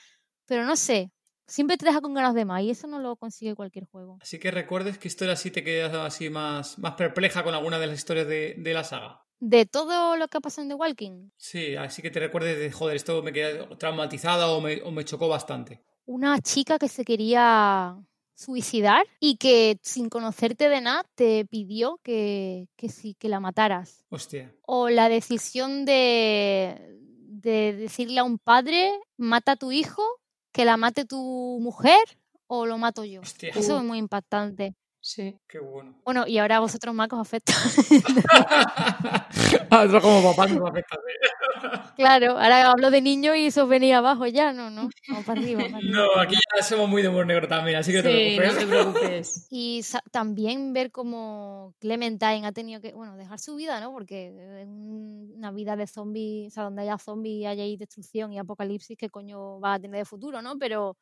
[0.46, 1.12] Pero no sé,
[1.50, 4.18] siempre te deja con ganas de más y eso no lo consigue cualquier juego.
[4.22, 7.88] Así que recuerdes que historia sí te quedas así más, más perpleja con alguna de
[7.88, 9.26] las historias de, de, la saga.
[9.40, 11.30] ¿De todo lo que ha pasado en The Walking?
[11.38, 15.06] Sí, así que te recuerdes de, joder, esto me queda traumatizada o me, o me
[15.06, 15.82] chocó bastante.
[16.06, 17.98] Una chica que se quería
[18.34, 24.06] suicidar y que sin conocerte de nada te pidió que, que sí, que la mataras.
[24.10, 24.54] Hostia.
[24.62, 26.98] O la decisión de,
[27.28, 30.04] de decirle a un padre, mata a tu hijo
[30.52, 32.02] que la mate tu mujer
[32.48, 33.22] o lo mato yo.
[33.22, 33.50] Hostia.
[33.50, 34.76] Eso es muy impactante.
[35.02, 35.40] Sí.
[35.48, 35.96] Qué bueno.
[36.04, 37.54] Bueno, y ahora a vosotros más que os afecta.
[39.70, 40.98] a nosotros como papás nos afecta.
[40.98, 41.14] ¿sí?
[41.96, 44.90] claro, ahora hablo de niños y eso venía abajo ya, no, no.
[45.08, 45.64] Vamos para arriba.
[45.64, 45.98] Para arriba.
[45.98, 48.54] No, aquí ya somos muy de humor negro también, así que sí, te preocupes.
[48.54, 49.48] No te preocupes.
[49.50, 49.82] Y
[50.12, 53.94] también ver cómo Clementine ha tenido que, bueno, dejar su vida, ¿no?
[53.94, 54.28] Porque
[54.62, 59.10] en una vida de zombies, o sea, donde haya zombies, haya destrucción y apocalipsis, ¿qué
[59.10, 60.58] coño va a tener de futuro, no?
[60.58, 60.98] Pero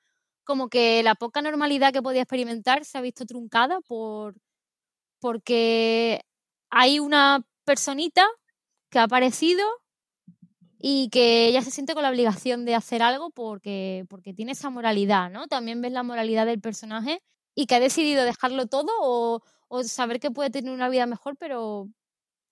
[0.47, 4.35] como que la poca normalidad que podía experimentar se ha visto truncada por
[5.19, 6.21] porque
[6.71, 8.25] hay una personita
[8.91, 9.65] que ha aparecido
[10.79, 14.69] y que ella se siente con la obligación de hacer algo porque, porque tiene esa
[14.69, 15.47] moralidad, ¿no?
[15.47, 17.21] También ves la moralidad del personaje
[17.55, 21.35] y que ha decidido dejarlo todo o, o saber que puede tener una vida mejor,
[21.37, 21.89] pero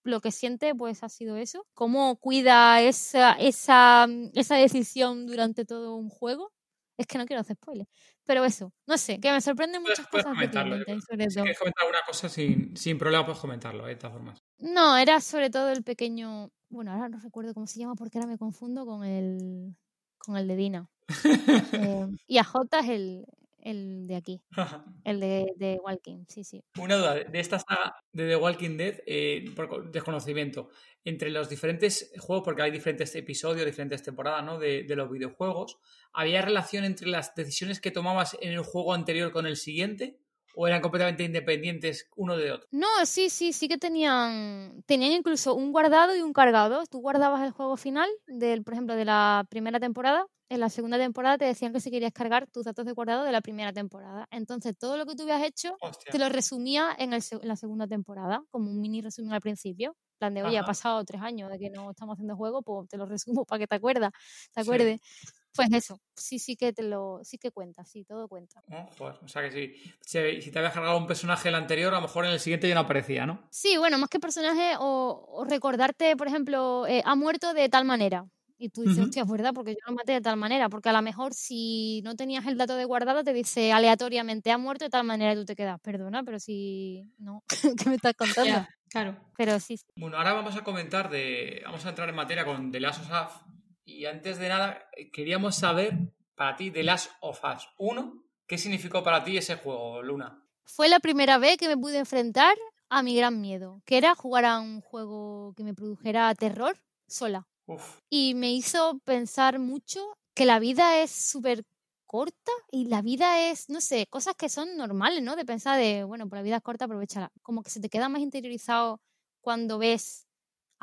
[0.03, 1.67] lo que siente pues ha sido eso.
[1.75, 6.51] Cómo cuida esa, esa, esa decisión durante todo un juego.
[6.97, 7.89] Es que no quiero hacer spoilers.
[8.25, 11.43] Pero eso, no sé, que me sorprenden muchas puedes, cosas puedes Clementine, sobre si todo.
[11.43, 13.91] quieres comentar alguna cosa sin, sin problema, puedes comentarlo, ¿eh?
[13.91, 14.43] de todas formas.
[14.59, 16.51] No, era sobre todo el pequeño.
[16.69, 19.75] Bueno, ahora no recuerdo cómo se llama porque ahora me confundo con el.
[20.17, 20.89] con el de Dina.
[21.73, 23.25] eh, y a J es el,
[23.65, 24.41] el de aquí.
[25.03, 26.63] el de, de, Walking, sí, sí.
[26.79, 30.69] Una duda, de esta saga de The Walking Dead, eh, por desconocimiento,
[31.03, 34.59] entre los diferentes juegos, porque hay diferentes episodios, diferentes temporadas ¿no?
[34.59, 35.79] de, de, los videojuegos,
[36.13, 40.19] ¿había relación entre las decisiones que tomabas en el juego anterior con el siguiente?
[40.55, 42.67] ¿O eran completamente independientes uno de otro?
[42.71, 46.85] No, sí, sí, sí que tenían, tenían incluso un guardado y un cargado.
[46.85, 50.25] Tú guardabas el juego final, del, por ejemplo, de la primera temporada.
[50.47, 53.31] En la segunda temporada te decían que si querías cargar tus datos de guardado de
[53.31, 54.27] la primera temporada.
[54.31, 56.11] Entonces, todo lo que tú habías hecho Hostia.
[56.11, 59.95] te lo resumía en, el, en, la segunda temporada, como un mini resumen al principio.
[60.19, 60.63] Plan de, oye, Ajá.
[60.63, 63.59] ha pasado tres años de que no estamos haciendo juego, pues te lo resumo para
[63.59, 64.11] que te acuerdas,
[64.53, 65.01] te acuerdes.
[65.01, 65.27] Sí.
[65.55, 68.61] Pues eso, sí, sí que te lo, sí que cuenta, sí, todo cuenta.
[68.71, 71.93] Oh, pues, o sea que sí, si, si, te habías cargado un personaje el anterior,
[71.93, 73.47] a lo mejor en el siguiente ya no aparecía, ¿no?
[73.51, 77.85] Sí, bueno, más que personaje, o, o recordarte, por ejemplo, eh, ha muerto de tal
[77.85, 78.25] manera.
[78.57, 79.05] Y tú dices, uh -huh.
[79.05, 80.69] hostia, es verdad, porque yo lo maté de tal manera.
[80.69, 84.57] Porque a lo mejor si no tenías el dato de guardado, te dice aleatoriamente ha
[84.57, 87.43] muerto de tal manera y tú te quedas, perdona, pero si no,
[87.77, 88.45] ¿qué me estás contando?
[88.45, 89.17] Yeah, claro.
[89.35, 89.85] Pero sí, sí.
[89.97, 91.61] Bueno, ahora vamos a comentar de.
[91.65, 93.54] Vamos a entrar en materia con The Last of Us.
[93.85, 95.93] Y antes de nada, queríamos saber,
[96.35, 100.43] para ti, The Last of Us 1, ¿qué significó para ti ese juego, Luna?
[100.65, 102.57] Fue la primera vez que me pude enfrentar
[102.89, 107.47] a mi gran miedo, que era jugar a un juego que me produjera terror sola.
[107.67, 107.99] Uf.
[108.09, 111.63] Y me hizo pensar mucho que la vida es súper
[112.05, 115.35] corta y la vida es, no sé, cosas que son normales, ¿no?
[115.35, 117.31] De pensar de, bueno, pues la vida es corta, aprovechala.
[117.41, 118.99] Como que se te queda más interiorizado
[119.41, 120.24] cuando ves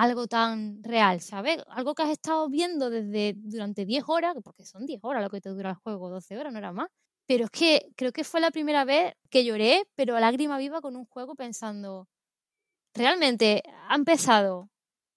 [0.03, 1.59] algo tan real, ¿sabes?
[1.69, 5.41] Algo que has estado viendo desde durante 10 horas, porque son 10 horas lo que
[5.41, 6.89] te dura el juego, 12 horas, no era más.
[7.27, 10.81] Pero es que creo que fue la primera vez que lloré, pero a lágrima viva
[10.81, 12.09] con un juego pensando,
[12.95, 14.71] realmente ha empezado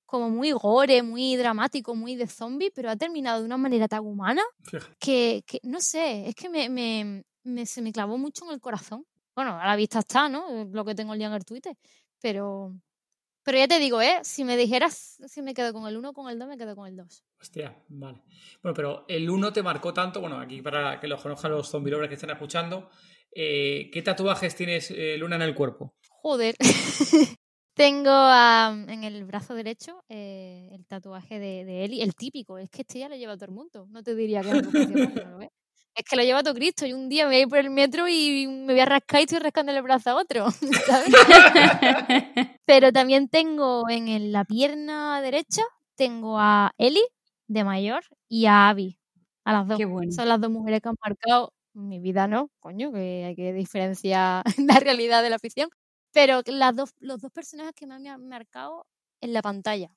[0.06, 4.06] como muy gore, muy dramático, muy de zombie, pero ha terminado de una manera tan
[4.06, 4.44] humana
[5.00, 8.62] que, que no sé, es que me, me, me, se me clavó mucho en el
[8.62, 9.04] corazón.
[9.36, 10.66] Bueno, a la vista está, ¿no?
[10.72, 11.76] Lo que tengo el día en el Twitter,
[12.22, 12.72] pero
[13.46, 14.20] pero ya te digo, ¿eh?
[14.24, 16.76] Si me dijeras si me quedo con el 1 o con el 2, me quedo
[16.76, 17.24] con el 2.
[17.40, 18.24] Hostia, vale.
[18.64, 21.92] Bueno, pero el 1 te marcó tanto, bueno, aquí para que los conozcan los zombie
[21.92, 22.90] lovers que están escuchando,
[23.32, 25.94] eh, ¿qué tatuajes tienes, eh, Luna, en el cuerpo?
[26.10, 26.56] Joder.
[27.76, 32.58] Tengo ah, en el brazo derecho eh, el tatuaje de, de Eli, el típico.
[32.58, 33.86] Es que este ya lo lleva todo el mundo.
[33.92, 34.70] No te diría que es no
[35.40, 35.52] lo.
[35.96, 36.86] Es que lo lleva todo Cristo.
[36.86, 39.40] Y un día me voy por el metro y me voy a rascar y estoy
[39.40, 40.48] rascando el brazo a otro.
[40.88, 41.14] ¿sabes?
[42.66, 45.62] Pero también tengo en la pierna derecha,
[45.96, 47.04] tengo a Eli,
[47.48, 49.00] de mayor, y a Abby,
[49.46, 49.78] a las dos.
[49.78, 50.12] Qué bueno.
[50.12, 52.50] Son las dos mujeres que han marcado mi vida, ¿no?
[52.60, 55.70] Coño, que hay que diferenciar la realidad de la ficción.
[56.12, 58.86] Pero las dos, los dos personajes que me han marcado
[59.22, 59.92] en la pantalla.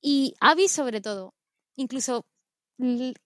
[0.00, 1.34] Y Abby sobre todo.
[1.76, 2.24] Incluso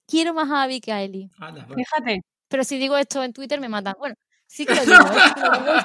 [0.07, 0.99] quiero más a Abby que a.
[0.99, 1.77] Anda, pues.
[1.77, 2.21] Fíjate.
[2.49, 3.95] Pero si digo esto en Twitter me matan.
[3.99, 4.15] Bueno,
[4.47, 4.97] sí que lo digo.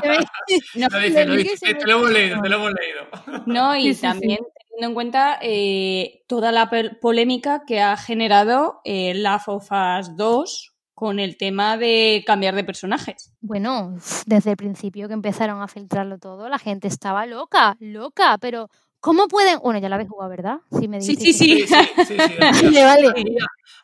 [0.03, 0.19] ¿eh?
[0.47, 3.43] Te, lo hemos leído, te lo hemos leído.
[3.45, 4.01] No, y Sí, sí, sí.
[4.01, 6.69] también teniendo en cuenta eh, toda la
[7.01, 12.65] polémica que ha generado eh, Last of Us 2 con el tema de cambiar de
[12.65, 13.31] personajes.
[13.39, 18.69] Bueno, desde el principio que empezaron a filtrarlo todo, la gente estaba loca, loca, pero
[18.99, 19.59] ¿cómo pueden?
[19.59, 20.57] Bueno, ya la habéis jugado, ¿verdad?
[20.79, 22.17] Sí, me Sí, dijisteis sí, Sí, sí, sí.
[22.53, 23.13] sí, Vale, vale.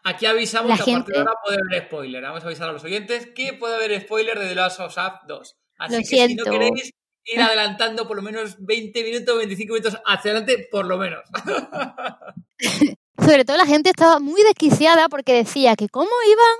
[0.04, 2.21] Aquí, avisamos La que a partir de gente- ahora puede haber spoiler.
[2.23, 5.04] Vamos a avisar a los oyentes que puede haber spoiler de The Last of Us
[5.28, 5.56] 2.
[5.80, 6.43] Así Lo que si no siento.
[6.51, 6.91] queréis
[7.25, 11.21] ir adelantando por lo menos 20 minutos, 25 minutos hacia adelante, por lo menos.
[13.17, 16.56] Sobre todo la gente estaba muy desquiciada porque decía que cómo iban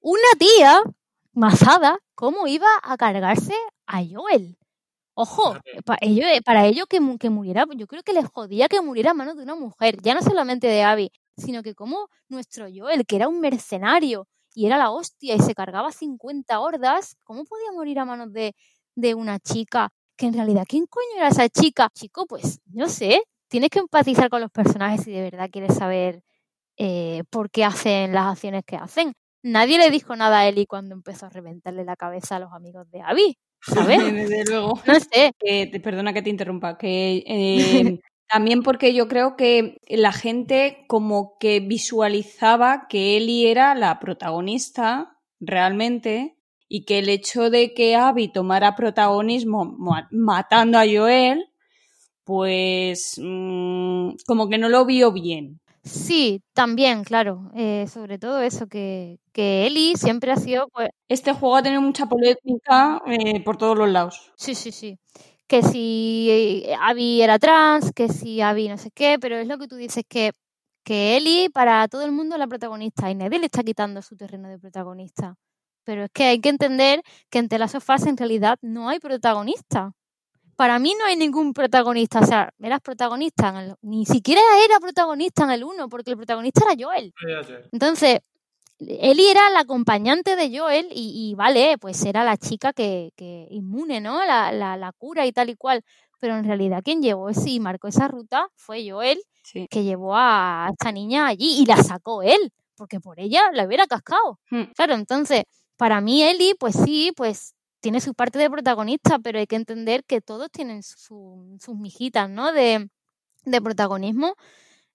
[0.00, 0.82] una tía
[1.32, 3.54] mazada, cómo iba a cargarse
[3.86, 4.58] a Joel.
[5.16, 5.82] Ojo, Fíjate.
[5.84, 9.14] para ello, para ello que, que muriera, yo creo que les jodía que muriera a
[9.14, 13.16] manos de una mujer, ya no solamente de Abby, sino que como nuestro Joel, que
[13.16, 17.98] era un mercenario y era la hostia y se cargaba 50 hordas, ¿cómo podía morir
[18.00, 18.54] a manos de,
[18.96, 19.90] de una chica?
[20.16, 21.90] Que en realidad, ¿quién coño era esa chica?
[21.94, 26.22] Chico, pues, no sé, tienes que empatizar con los personajes si de verdad quieres saber
[26.76, 29.14] eh, por qué hacen las acciones que hacen.
[29.42, 32.90] Nadie le dijo nada a Eli cuando empezó a reventarle la cabeza a los amigos
[32.90, 33.98] de Abby, ¿sabes?
[34.14, 34.74] Desde luego.
[34.86, 35.32] No sé,
[35.82, 41.60] perdona que te interrumpa, que eh, también porque yo creo que la gente como que
[41.60, 46.36] visualizaba que Ellie era la protagonista realmente
[46.68, 51.46] y que el hecho de que Abby tomara protagonismo ma- matando a Joel,
[52.24, 55.60] pues mm, como que no lo vio bien.
[55.84, 61.32] Sí, también, claro, eh, sobre todo eso, que, que Eli siempre ha sido, pues, Este
[61.32, 64.34] juego ha tenido mucha polémica eh, por todos los lados.
[64.36, 64.98] sí, sí, sí,
[65.46, 69.58] que si eh, Abby era trans, que si Abby no sé qué, pero es lo
[69.58, 70.32] que tú dices, que,
[70.84, 74.16] que Eli para todo el mundo es la protagonista y nadie le está quitando su
[74.16, 75.36] terreno de protagonista.
[75.84, 78.88] Pero es que hay que entender que en The Last of Us en realidad no
[78.88, 79.92] hay protagonista.
[80.56, 82.20] Para mí no hay ningún protagonista.
[82.20, 83.74] O sea, eras protagonista en el...
[83.82, 87.12] Ni siquiera era protagonista en el 1, porque el protagonista era Joel.
[87.72, 88.20] Entonces,
[88.78, 93.46] Ellie era la acompañante de Joel y, y vale, pues era la chica que, que
[93.50, 94.24] inmune, ¿no?
[94.24, 95.82] La, la, la cura y tal y cual.
[96.20, 99.66] Pero en realidad quien llevó ese y marcó esa ruta fue Joel, Sí.
[99.70, 103.86] que llevó a esta niña allí y la sacó él, porque por ella la hubiera
[103.86, 104.40] cascado.
[104.50, 104.64] Hmm.
[104.74, 105.42] Claro, entonces,
[105.76, 107.54] para mí Ellie, pues sí, pues
[107.84, 112.30] tiene su parte de protagonista, pero hay que entender que todos tienen su- sus mijitas,
[112.30, 112.50] ¿no?
[112.50, 112.88] De,
[113.44, 114.36] de protagonismo.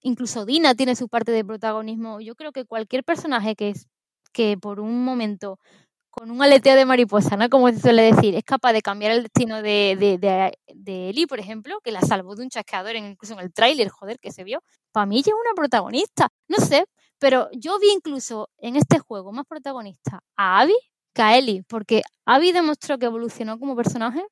[0.02, 2.20] Incluso Dina tiene su parte de protagonismo.
[2.20, 3.88] Yo creo que cualquier personaje que, es,
[4.34, 5.60] que por un momento,
[6.10, 7.48] con un aleteo de mariposa, ¿no?
[7.50, 11.40] Como se suele decir, es capaz de cambiar el destino de, de, de, Ellie, por
[11.40, 14.64] ejemplo, que la salvó de un chasqueador, incluso en el tráiler, joder, que se vio.
[14.92, 16.30] Para mí ya es una protagonista.
[16.48, 16.86] No sé,
[17.20, 20.74] pero yo vi incluso en este juego más protagonista a Abby
[21.24, 24.24] Ellie, porque Abby demostró que evolucionó como personaje.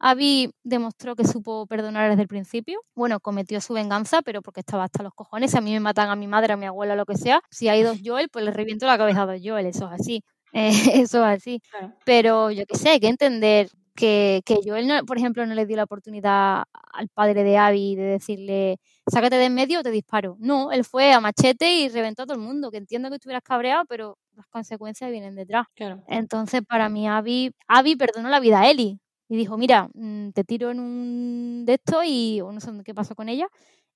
[0.00, 2.80] Abby demostró que supo perdonar desde el principio.
[2.94, 5.52] Bueno, cometió su venganza, pero porque estaba hasta los cojones.
[5.52, 7.68] Si a mí me matan a mi madre, a mi abuela, lo que sea, si
[7.68, 9.66] hay dos Joel, pues le reviento la cabeza a dos Joel.
[9.66, 10.22] Eso es así.
[10.56, 10.70] Eh,
[11.02, 11.60] eso es así.
[11.68, 11.92] Claro.
[12.04, 15.66] Pero yo qué sé, hay que entender que, que Joel, no- por ejemplo, no le
[15.66, 18.76] dio la oportunidad al padre de Abby de decirle,
[19.10, 20.36] sácate de en medio o te disparo.
[20.38, 23.42] No, él fue a machete y reventó a todo el mundo, que entiendo que estuvieras
[23.42, 25.66] cabreado, pero las consecuencias vienen detrás.
[25.74, 26.02] Claro.
[26.08, 30.44] Entonces, para mí, Abby, Abby perdonó la vida a Ellie y dijo, mira, mm, te
[30.44, 33.46] tiro en un de estos y o no sé qué pasó con ella,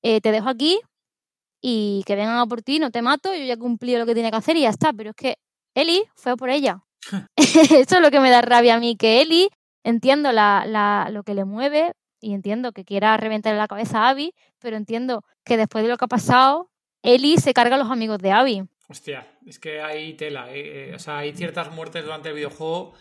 [0.03, 0.81] eh, te dejo aquí
[1.61, 4.15] y que vengan a por ti, no te mato, yo ya he cumplido lo que
[4.15, 4.93] tiene que hacer y ya está.
[4.93, 5.37] Pero es que
[5.75, 6.83] Ellie fue a por ella.
[7.37, 9.49] Eso es lo que me da rabia a mí, que Ellie,
[9.85, 14.09] entiendo la, la, lo que le mueve y entiendo que quiera reventarle la cabeza a
[14.11, 16.71] Abby, pero entiendo que después de lo que ha pasado,
[17.03, 18.63] Ellie se carga a los amigos de Abby.
[18.89, 20.53] Hostia, es que hay tela.
[20.53, 22.95] eh, eh, o sea, hay ciertas muertes durante el videojuego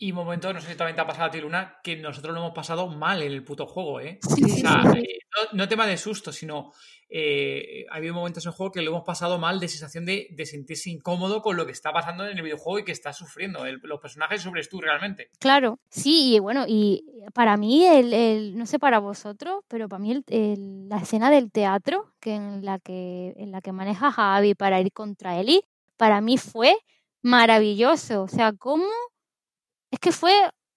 [0.00, 2.40] Y momento, no sé si también te ha pasado a ti, Luna, que nosotros lo
[2.40, 4.18] hemos pasado mal en el puto juego, ¿eh?
[4.22, 4.98] Sí, O sí, sea, sí.
[4.98, 5.18] eh,
[5.52, 6.72] no, no tema de susto, sino
[7.08, 10.28] eh, ha habido momentos en el juego que lo hemos pasado mal de sensación de,
[10.30, 13.66] de sentirse incómodo con lo que está pasando en el videojuego y que estás sufriendo.
[13.66, 15.30] El- los personajes sobres tú realmente.
[15.40, 19.98] Claro, sí, y bueno, y para mí, el, el- no sé para vosotros, pero para
[20.00, 24.12] mí el- el- la escena del teatro que en la que, en la que maneja
[24.16, 25.62] a Abby para ir contra Ellie,
[25.96, 26.76] para mí fue
[27.22, 28.22] maravilloso.
[28.22, 28.84] O sea, cómo
[29.90, 30.32] es que fue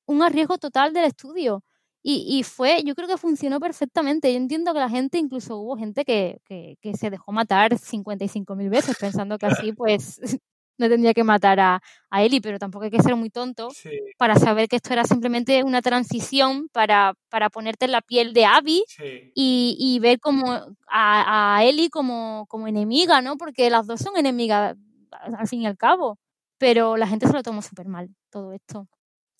[0.05, 1.63] un arriesgo total del estudio.
[2.03, 4.31] Y, y fue, yo creo que funcionó perfectamente.
[4.31, 8.69] Yo entiendo que la gente, incluso hubo gente que, que, que se dejó matar 55.000
[8.69, 10.19] veces pensando que así pues
[10.79, 13.91] no tendría que matar a, a Ellie, pero tampoco hay que ser muy tonto Sí,
[14.17, 18.45] para saber que esto era simplemente una transición para, para ponerte en la piel de
[18.45, 19.31] Abby sí.
[19.35, 20.51] y, y ver como
[20.87, 23.37] a, a Ellie como, como enemiga, ¿no?
[23.37, 24.75] Porque las dos son enemigas
[25.11, 26.17] al al fin y al cabo.
[26.57, 28.87] Pero la gente se lo tomó súper mal, todo esto.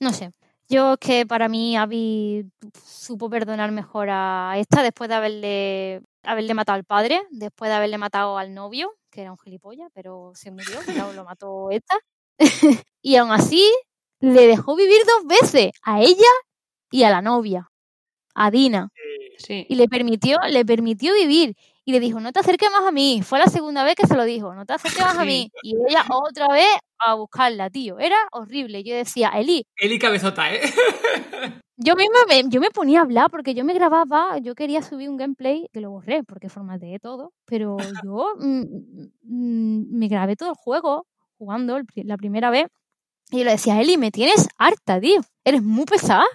[0.01, 0.31] No sé.
[0.67, 2.49] Yo es que para mí Abby
[2.83, 7.97] supo perdonar mejor a esta después de haberle, haberle matado al padre, después de haberle
[7.97, 11.95] matado al novio, que era un gilipollas, pero se murió, ya lo mató esta.
[13.01, 13.69] y aún así
[14.19, 16.31] le dejó vivir dos veces, a ella
[16.89, 17.69] y a la novia,
[18.35, 18.89] a Dina
[19.37, 19.65] Sí.
[19.67, 21.55] y le permitió, le permitió vivir.
[21.83, 23.21] Y le dijo, no te acerques más a mí.
[23.23, 25.51] Fue la segunda vez que se lo dijo, no te acerques más a mí.
[25.63, 26.67] Y ella otra vez
[27.05, 27.99] a buscarla, tío.
[27.99, 28.83] Era horrible.
[28.83, 30.61] Yo decía, Eli, Eli cabezota, ¿eh?
[31.77, 35.09] yo misma me, yo me ponía a hablar porque yo me grababa, yo quería subir
[35.09, 38.63] un gameplay que lo borré porque formateé todo, pero yo mm,
[39.23, 42.67] mm, me grabé todo el juego jugando el la primera vez
[43.31, 45.21] y yo le decía, Eli, me tienes harta, tío.
[45.45, 46.25] Eres muy pesada.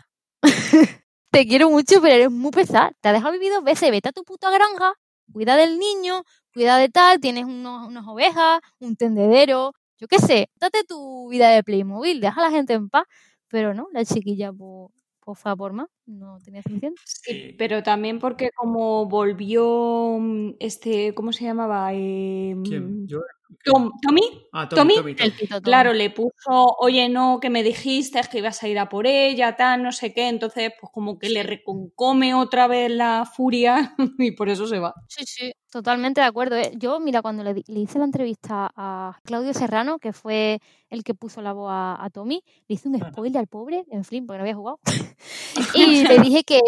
[1.31, 2.93] Te quiero mucho, pero eres muy pesada.
[3.01, 3.91] Te has dejado vivir dos veces.
[3.91, 4.95] Vete a tu puta granja,
[5.33, 6.23] cuida del niño,
[6.55, 10.51] cuida de tal, tienes unos- unas ovejas, un tendedero, yo qué sé.
[10.57, 13.05] Date tu vida de Playmobil, deja a la gente en paz.
[13.49, 17.01] Pero no, la chiquilla pues, pues fue a por más, no tenía suficiente.
[17.05, 17.55] Sí.
[17.59, 21.91] Pero también porque como volvió mm, este, ¿cómo se llamaba?
[21.95, 23.07] Eh, ¿Quién?
[23.07, 23.21] ¿Yo?
[23.65, 24.23] Tom- Tommy.
[24.53, 25.31] Ah, Tommy, Tommy, Tommy, Tommy.
[25.31, 25.63] El Tito Tom.
[25.63, 29.55] Claro, le puso, oye, no, que me dijiste que ibas a ir a por ella,
[29.57, 30.29] tal, no sé qué.
[30.29, 34.93] Entonces, pues como que le reconcome otra vez la furia y por eso se va.
[35.09, 36.57] Sí, sí, totalmente de acuerdo.
[36.57, 36.73] ¿eh?
[36.77, 41.43] Yo, mira, cuando le, hice la entrevista a Claudio Serrano, que fue el que puso
[41.43, 44.43] la voz a, a Tommy, le hice un spoiler al pobre, en fin, porque no
[44.43, 44.81] había jugado.
[45.75, 46.61] y le dije que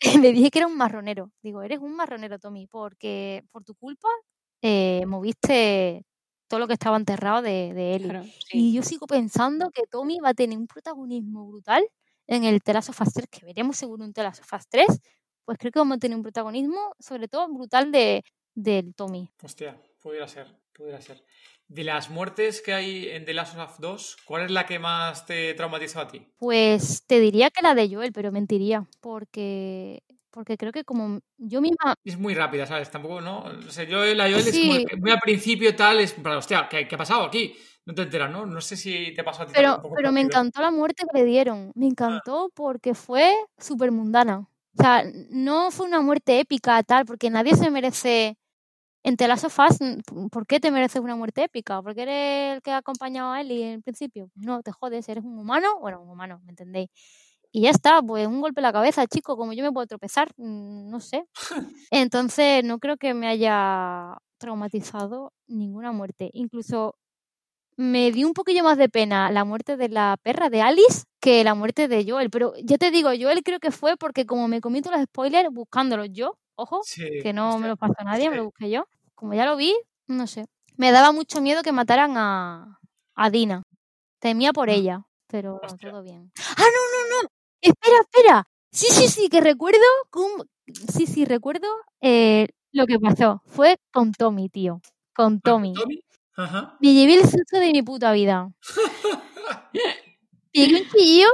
[0.22, 1.32] le dije que era un marronero.
[1.42, 4.08] Digo, eres un marronero, Tommy, porque por tu culpa
[4.62, 6.04] eh, moviste
[6.48, 8.08] todo lo que estaba enterrado de, de Ellie.
[8.08, 8.70] Claro, sí.
[8.70, 11.84] Y yo sigo pensando que Tommy va a tener un protagonismo brutal
[12.26, 14.86] en el of Us 3, que veremos seguro un of Us 3.
[15.44, 18.24] Pues creo que vamos a tener un protagonismo, sobre todo brutal, de
[18.56, 19.30] del Tommy.
[19.42, 21.22] Hostia, pudiera ser, pudiera ser.
[21.68, 24.78] De las muertes que hay en The Last of Us 2, ¿cuál es la que
[24.78, 26.26] más te traumatizó a ti?
[26.38, 31.62] Pues te diría que la de Joel, pero mentiría, porque porque creo que como yo
[31.62, 32.90] misma Es muy rápida, ¿sabes?
[32.90, 33.44] Tampoco, ¿no?
[33.66, 36.86] O sea, yo la Joel es como muy al principio tal, es, pero hostia, ¿qué,
[36.86, 37.56] qué ha pasado aquí?
[37.86, 38.44] No te enteras, ¿no?
[38.44, 39.52] No sé si te pasó a ti.
[39.54, 41.70] Pero, pero me encantó la muerte que le dieron.
[41.76, 44.40] Me encantó porque fue súper mundana.
[44.40, 48.36] O sea, no fue una muerte épica tal, porque nadie se merece.
[49.06, 49.78] En The Last of Us,
[50.32, 51.80] ¿por qué te mereces una muerte épica?
[51.80, 54.32] ¿Porque eres el que ha acompañado a Ellie en el principio?
[54.34, 55.78] No, te jodes, eres un humano.
[55.78, 56.88] Bueno, un humano, ¿me entendéis?
[57.52, 60.28] Y ya está, pues un golpe en la cabeza, chico, como yo me puedo tropezar,
[60.36, 61.24] no sé.
[61.92, 66.28] Entonces, no creo que me haya traumatizado ninguna muerte.
[66.32, 66.96] Incluso
[67.76, 71.44] me dio un poquillo más de pena la muerte de la perra de Alice que
[71.44, 72.30] la muerte de Joel.
[72.30, 75.50] Pero ya te digo, Joel creo que fue porque como me comí todos los spoilers
[75.52, 77.62] buscándolos yo, ojo, Sí, que no hostia.
[77.62, 78.38] me los pasó nadie, me Sí.
[78.38, 78.86] lo busqué yo.
[79.16, 79.74] Como ya lo vi,
[80.06, 80.44] no sé.
[80.76, 82.78] Me daba mucho miedo que mataran a,
[83.14, 83.62] a Dina.
[84.20, 84.72] Temía por Mm.
[84.72, 85.90] ella, pero Hostia.
[85.90, 86.30] todo bien.
[86.56, 86.64] ¡Ah, no,
[87.16, 87.28] no, no!
[87.60, 88.48] Espera, espera.
[88.70, 89.80] Sí, sí, sí, que recuerdo.
[90.92, 91.66] Sí, sí, recuerdo
[92.00, 93.42] eh, lo que pasó.
[93.46, 94.80] Fue con Tommy, tío.
[95.14, 95.72] Con Ah, Tommy.
[95.74, 96.00] ¿Tommy?
[96.36, 96.76] Ajá.
[96.80, 98.50] Me llevé el susto de mi puta vida.
[100.52, 101.28] Pegué un chillo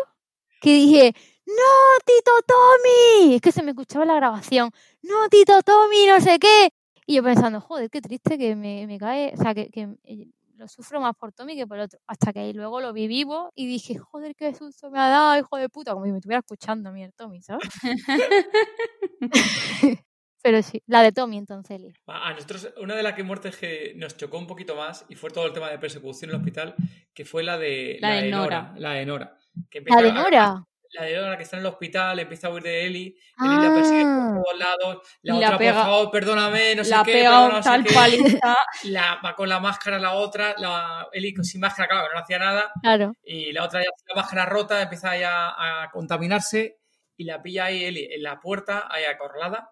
[0.61, 1.15] que dije,
[1.47, 3.35] ¡No, Tito Tommy!
[3.35, 4.71] Es que se me escuchaba la grabación.
[5.03, 6.07] ¡No, Tito Tommy!
[6.07, 6.73] No sé qué.
[7.07, 9.33] Y yo pensando, joder, qué triste que me, me cae.
[9.35, 11.99] O sea, que, que eh, lo sufro más por Tommy que por el otro.
[12.07, 15.39] Hasta que ahí luego lo vi vivo y dije, joder, qué susto me ha dado,
[15.39, 15.93] hijo de puta.
[15.93, 17.69] Como si me estuviera escuchando a mí el Tommy, ¿sabes?
[20.43, 21.95] Pero sí, la de Tommy entonces, Eli.
[22.07, 25.31] A nosotros, una de las que muertes que nos chocó un poquito más y fue
[25.31, 26.75] todo el tema de persecución en el hospital,
[27.15, 28.75] que fue la de, La de Nora.
[28.77, 29.39] La de Nora.
[29.71, 30.67] Que La de Nora.
[30.93, 33.75] La de Nora que está en el hospital, empieza a huir de Eli, Eli la
[33.75, 37.13] persigue Ah, por dos lados, la otra, pega- por favor, perdóname, no sé la qué,
[37.13, 37.95] pega no tal qué.
[37.95, 38.57] paliza.
[38.85, 42.39] La, va con la máscara la otra, la Eli sin máscara, claro, que no hacía
[42.39, 43.13] nada, Claro.
[43.25, 45.49] y la otra ya con la máscara rota, empieza ya
[45.85, 46.79] a contaminarse,
[47.17, 49.71] y la pilla ahí Eli en la puerta, ahí acorralada,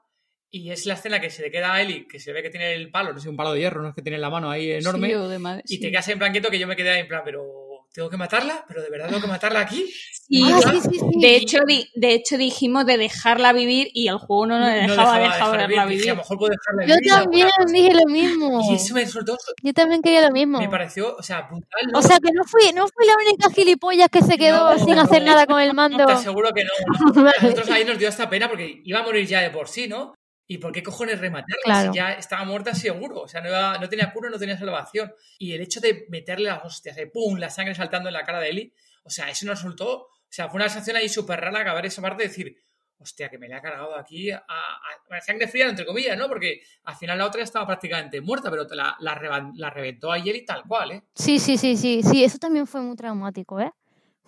[0.51, 2.73] y es la escena que se le queda a Eli, que se ve que tiene
[2.75, 4.51] el palo, no sé, un palo de hierro, no es que tiene en la mano
[4.51, 5.81] ahí enorme, Sí, madre- y sí.
[5.81, 7.45] te quedas en plan quieto que yo me quedé ahí en plan, pero
[7.93, 8.65] ¿tengo que matarla?
[8.69, 9.85] ¿Pero de verdad tengo que matarla aquí?
[10.13, 11.21] Sí, Ah, sí, sí, sí.
[11.21, 15.19] De hecho, di- de hecho, dijimos de dejarla vivir y el juego no nos dejaba,
[15.19, 16.11] dejar dejarla vivir, dije, vivir.
[16.11, 18.61] a lo mejor puedo dejarla Yo vivir, también dije lo mismo.
[18.71, 20.59] Y eso me resultó, Yo también quería lo mismo.
[20.61, 21.81] me pareció, o sea, brutal.
[21.93, 21.99] ¿no?
[21.99, 24.95] O sea que no fui, no fui la única gilipollas que se quedó No, sin
[24.95, 25.33] no, hacer no.
[25.33, 26.07] nada con el mando.
[26.07, 26.71] Te aseguro que no.
[27.39, 29.89] A nosotros ahí nos dio esta pena porque iba a morir ya de por sí,
[29.89, 30.15] ¿no?
[30.53, 31.93] ¿Y por qué cojones rematarla Claro.
[31.93, 33.21] si ya estaba muerta seguro?
[33.21, 35.13] O sea, no, iba- no tenía cura, no tenía salvación.
[35.39, 38.41] Y el hecho de meterle las hostias, de pum, la sangre saltando en la cara
[38.41, 38.73] de Eli,
[39.05, 42.03] o sea, eso nos resultó, o sea, fue una sensación ahí súper rara acabar esa
[42.03, 42.57] parte de decir,
[42.99, 46.27] hostia, que me la ha cargado aquí a, a- a sangre fría, entre comillas, ¿no?
[46.27, 50.45] Porque al final la otra ya estaba prácticamente muerta, pero la, la, reventó a Eli
[50.45, 51.03] tal cual, ¿eh?
[51.15, 53.71] Sí, sí, sí, sí, sí, eso también fue muy traumático, ¿eh?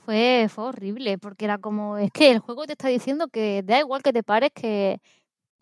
[0.05, 3.81] Fue, fue horrible, porque era como, es que el juego te está diciendo que da
[3.81, 5.01] igual que te pares, que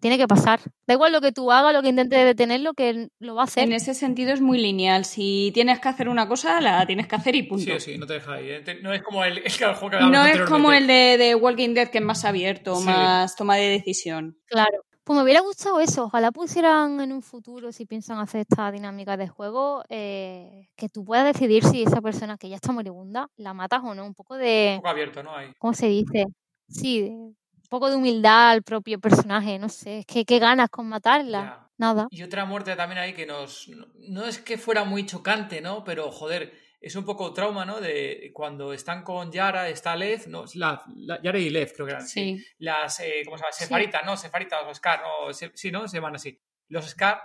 [0.00, 0.60] tiene que pasar.
[0.86, 3.64] Da igual lo que tú hagas, lo que intentes detenerlo, que lo va a hacer.
[3.64, 5.04] En ese sentido es muy lineal.
[5.04, 7.64] Si tienes que hacer una cosa, la tienes que hacer y punto.
[7.64, 8.50] Sí o sí, no te deja ahí.
[8.50, 8.64] ¿eh?
[8.82, 11.88] No es como el, el juego que No es como el de, de Walking Dead,
[11.88, 12.86] que es más abierto, Sí.
[12.86, 14.36] más toma de decisión.
[14.46, 14.78] Claro.
[15.02, 16.04] Pues me hubiera gustado eso.
[16.04, 21.04] Ojalá pusieran en un futuro, si piensan hacer esta dinámica de juego, eh, que tú
[21.04, 24.04] puedas decidir si esa persona que ya está moribunda la matas o no.
[24.06, 25.34] Un poco Un de, poco abierto, ¿no?
[25.34, 25.48] Ahí.
[25.58, 26.26] ¿cómo se dice?
[26.68, 27.36] Sí, de- un
[27.70, 29.58] poco de humildad al propio personaje.
[29.58, 31.66] No sé, es que qué ganas con matarla.
[31.78, 32.08] Nada.
[32.10, 33.68] Y otra muerte también ahí que nos.
[33.68, 35.82] No, no es que fuera muy chocante, ¿no?
[35.82, 37.80] Pero joder, es un poco trauma, ¿no?
[37.80, 41.86] De cuando están con Yara, está Lev, no, es la, la- Yara y Lev, creo
[41.86, 42.06] que eran.
[42.06, 42.44] Sí.
[42.58, 43.52] Las, eh, ¿cómo se llama?
[43.52, 44.16] Sefaritas, ¿no?
[44.18, 45.88] Sefaritas o Scar, no, se- sí, ¿no?
[45.88, 46.38] Se llaman así.
[46.68, 47.22] Los Scar,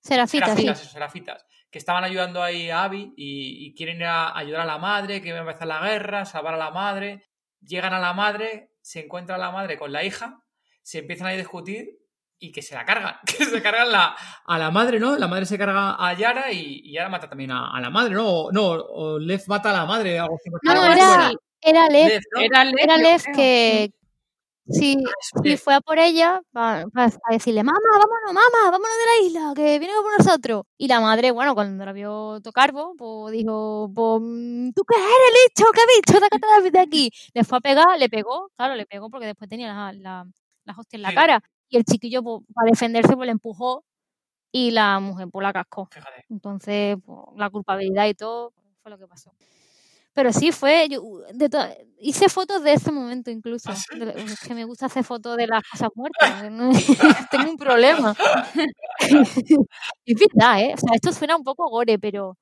[0.00, 0.52] Serafita, sí.
[0.52, 4.60] serafitas, eso, serafitas, que estaban ayudando ahí a Abby y, y quieren ir a ayudar
[4.60, 7.24] a la madre, que va a empezar la guerra, salvar a la madre.
[7.60, 10.44] Llegan a la madre, se encuentra la madre con la hija,
[10.80, 11.98] se empiezan a discutir
[12.38, 14.14] y que se la cargan, que se cargan la,
[14.44, 15.18] a la madre, ¿no?
[15.18, 18.14] La madre se carga a Yara y, y Yara mata también a, a la madre,
[18.14, 18.28] ¿no?
[18.28, 20.20] O, no, o Lev mata a la madre.
[20.20, 20.50] Algo así.
[20.62, 22.08] No, era, era Lev.
[22.08, 22.40] Lev, ¿no?
[22.40, 23.90] Era Lev, Era Lev que
[24.70, 24.96] sí,
[25.42, 25.58] sí, Lev.
[25.58, 26.84] fue a por ella para,
[27.30, 30.62] decirle, mamá, vámonos, mamá, vámonos de la isla, que viene por nosotros.
[30.78, 34.22] Y la madre, bueno, cuando la vio tocar, pues dijo, pues,
[34.74, 35.64] ¿tú qué eres, listo?
[35.72, 36.20] ¿Qué bicho?
[36.20, 37.10] Sácate de aquí.
[37.34, 40.26] Le fue a pegar, le pegó, claro, le pegó porque después tenía la, la,
[40.64, 41.14] las hostias en la Sí.
[41.14, 41.40] cara.
[41.68, 43.84] Y el chiquillo, pues, para defenderse, pues le empujó
[44.52, 45.88] y la mujer, pues la cascó.
[45.92, 46.24] Fíjate.
[46.30, 48.52] Entonces, pues, la culpabilidad y todo
[48.82, 49.32] fue lo que pasó.
[50.16, 50.88] Pero sí, fue.
[50.88, 51.02] Yo,
[51.34, 51.50] de
[51.98, 53.68] hice fotos de ese momento incluso.
[53.70, 53.84] ¿Ah, sí?
[54.16, 56.50] es que me gusta hacer fotos de las cosas muertas.
[56.50, 56.70] ¿no?
[57.30, 58.16] Tengo un problema.
[60.06, 60.72] es verdad, ¿eh?
[60.74, 62.38] O sea, esto suena un poco gore, pero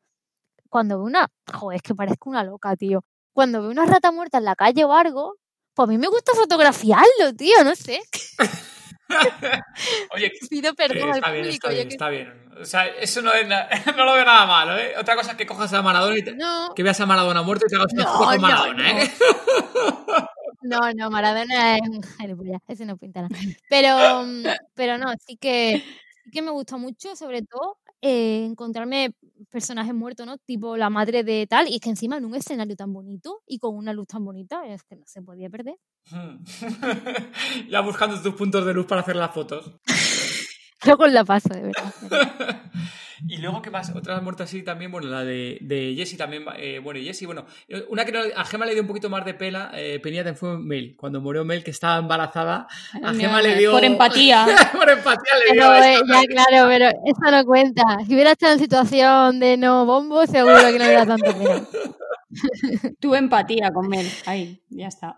[0.70, 1.28] cuando veo una.
[1.52, 3.04] Joder, es que parezco una loca, tío.
[3.32, 5.34] Cuando veo una rata muerta en la calle o algo,
[5.74, 8.00] pues a mí me gusta fotografiarlo, tío, no sé.
[10.14, 11.68] Oye, Pido Eh, perdón al está bien, público.
[11.68, 12.44] está bien, que- está bien.
[12.60, 14.94] O sea, eso no, es na- no lo veo nada malo, ¿eh?
[14.98, 17.66] Otra cosa es que cojas a Maradona y te- No, que veas a Maradona muerto
[17.66, 18.98] y te hagas No, con no, Maradona, no.
[19.00, 19.10] ¿eh?
[20.62, 22.00] No, no, Maradona es un
[22.68, 23.36] ese no pinta nada.
[23.68, 24.44] Pero, mm,
[24.74, 25.84] pero no, sí que,
[26.24, 29.12] sí que me gustó mucho, sobre todo, eh, encontrarme
[29.50, 30.38] personajes muertos, ¿no?
[30.38, 33.58] Tipo la madre de tal, y es que encima en un escenario tan bonito y
[33.58, 35.74] con una luz tan bonita, es que no se podía perder.
[37.68, 39.70] ya buscando tus puntos de luz para hacer las fotos.
[40.84, 41.94] Luego la paso, de verdad.
[43.26, 43.90] y luego, ¿qué más?
[43.96, 47.46] Otras muertes así también, bueno, la de, de Jessie también, eh, bueno, y Jessie, bueno,
[47.88, 50.58] una que no- a Gema le dio un poquito más de pela, eh, penilla fue
[50.58, 53.70] Mel, cuando murió Mel, que estaba embarazada, a No, Gema le dio...
[53.72, 54.46] Por empatía.
[54.74, 55.62] por empatía le dio...
[55.62, 56.04] Pero, eh, eso.
[56.06, 57.82] ya, claro, pero eso no cuenta.
[58.06, 61.62] Si hubiera estado en situación de no bombo, seguro que no hubiera tanto pena.
[63.00, 64.06] Tuve empatía con Mel.
[64.26, 65.14] Ahí, ya está.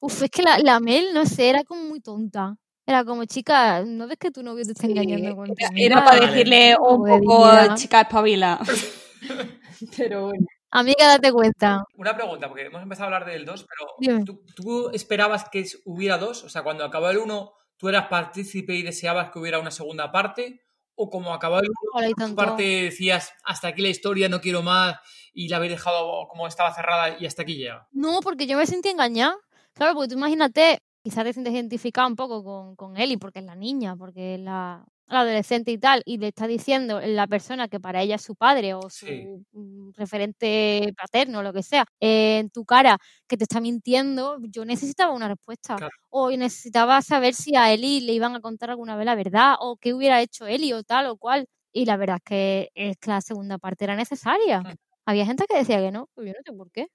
[0.00, 2.56] Uf, es que la, la Mel, no sé, era como muy tonta.
[2.86, 6.26] Era como, chica, ¿no ves que tu novio te está engañando con Era, era para
[6.26, 8.58] decirle un Poco chica espabila.
[9.96, 10.46] Pero bueno.
[10.72, 11.84] Amiga, date cuenta.
[11.96, 14.24] Una pregunta, porque hemos empezado a hablar del 2, pero.
[14.24, 16.44] ¿tú, tú esperabas que hubiera dos?
[16.44, 20.12] O sea, cuando acabó el 1, ¿tú eras partícipe y deseabas que hubiera una segunda
[20.12, 20.62] parte?
[20.94, 22.36] ¿O como acabó el 1, Hola, y tu tanto.
[22.36, 24.96] parte decías, hasta aquí la historia, no quiero más,
[25.32, 27.88] y la habéis dejado como estaba cerrada y hasta aquí llega?
[27.90, 29.36] No, porque yo me sentí engañada.
[29.80, 33.46] Claro, porque tú imagínate, quizás te sientes identificada un poco con, con Ellie, porque es
[33.46, 37.80] la niña, porque es la, adolescente y tal, y le está diciendo la persona que
[37.80, 39.24] para ella es su padre o su Sí.
[39.52, 45.14] mm, referente paterno, lo que sea, en tu cara que te está mintiendo, yo necesitaba
[45.14, 45.76] una respuesta.
[45.76, 45.92] Claro.
[46.10, 49.78] O necesitaba saber si a Eli le iban a contar alguna vez la verdad, o
[49.78, 51.46] qué hubiera hecho Eli, o tal o cual.
[51.72, 54.62] Y la verdad es que, es que la segunda parte era necesaria.
[55.10, 56.86] Había gente que decía que no, pues yo no sé por qué.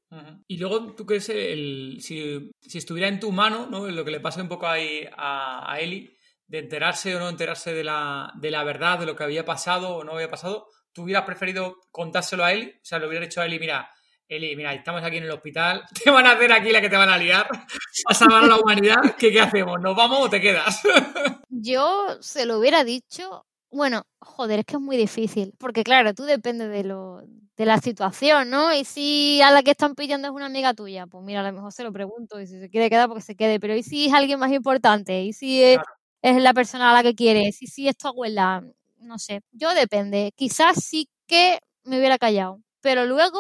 [0.48, 3.86] Y luego, ¿tú crees el, si, si estuviera en tu mano, ¿no?
[3.88, 7.74] lo que le pasa un poco ahí a, a Eli, de enterarse o no enterarse
[7.74, 11.04] de la, de la verdad, de lo que había pasado o no había pasado, ¿tú
[11.04, 12.70] hubieras preferido contárselo a Eli?
[12.70, 13.92] O sea, le hubiera dicho a Eli, mira,
[14.30, 16.96] Eli, mira, estamos aquí en el hospital, te van a hacer aquí la que te
[16.96, 17.50] van a liar,
[18.08, 19.78] a salvar a la humanidad, ¿qué, qué hacemos?
[19.82, 20.82] ¿Nos vamos o te quedas?
[21.50, 23.46] Yo se lo hubiera dicho.
[23.76, 25.54] Bueno, joder, es que es muy difícil.
[25.58, 27.22] Porque claro, tú depende de lo,
[27.58, 28.74] de la situación, ¿no?
[28.74, 31.52] Y si a la que están pillando es una amiga tuya, pues mira, a lo
[31.52, 33.60] mejor se lo pregunto y si se quiere quedar, porque se quede.
[33.60, 35.24] Pero ¿y si es alguien más importante?
[35.24, 35.90] ¿Y si es, Claro.
[36.22, 37.62] es la persona a la que quieres?
[37.62, 38.64] ¿Y si es tu abuela?
[39.00, 39.42] No sé.
[39.52, 40.32] Yo depende.
[40.38, 42.62] Quizás sí que me hubiera callado.
[42.80, 43.40] Pero luego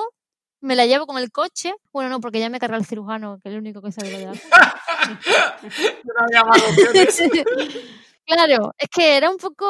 [0.60, 1.74] me la llevo con el coche.
[1.94, 4.18] Bueno, no, porque ya me carga el cirujano, que es el único que sabe lo
[4.18, 4.32] de la
[6.04, 6.62] no había más.
[8.28, 9.66] Claro, es que era un poco,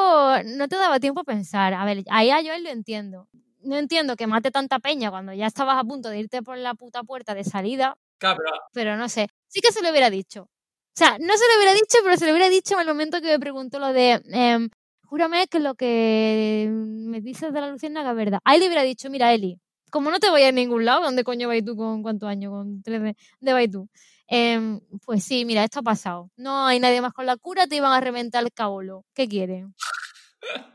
[0.45, 1.73] no te daba tiempo a pensar.
[1.73, 3.27] A ver, ahí a Joel lo entiendo.
[3.63, 6.73] No entiendo que mate tanta peña cuando ya estabas a punto de irte por la
[6.75, 8.39] puta puerta de salida, Claro,
[8.73, 9.27] pero no sé.
[9.49, 10.43] Sí que se lo hubiera dicho.
[10.43, 13.19] O sea, no se lo hubiera dicho, pero se lo hubiera dicho en el momento
[13.21, 14.69] que me preguntó lo de, em,
[15.03, 18.39] júrame que lo que me dices de la luciérnaga es verdad.
[18.45, 19.59] Ahí le hubiera dicho, mira, Eli,
[19.91, 22.51] como no te voy a ningún lado, ¿dónde coño vas tú con cuántos años?
[22.51, 23.89] Con tres de, de vas tú.
[24.27, 26.31] Em, pues sí, mira, esto ha pasado.
[26.35, 29.05] No hay nadie más con la cura, te iban a reventar el cabolo.
[29.13, 29.75] ¿Qué quieren?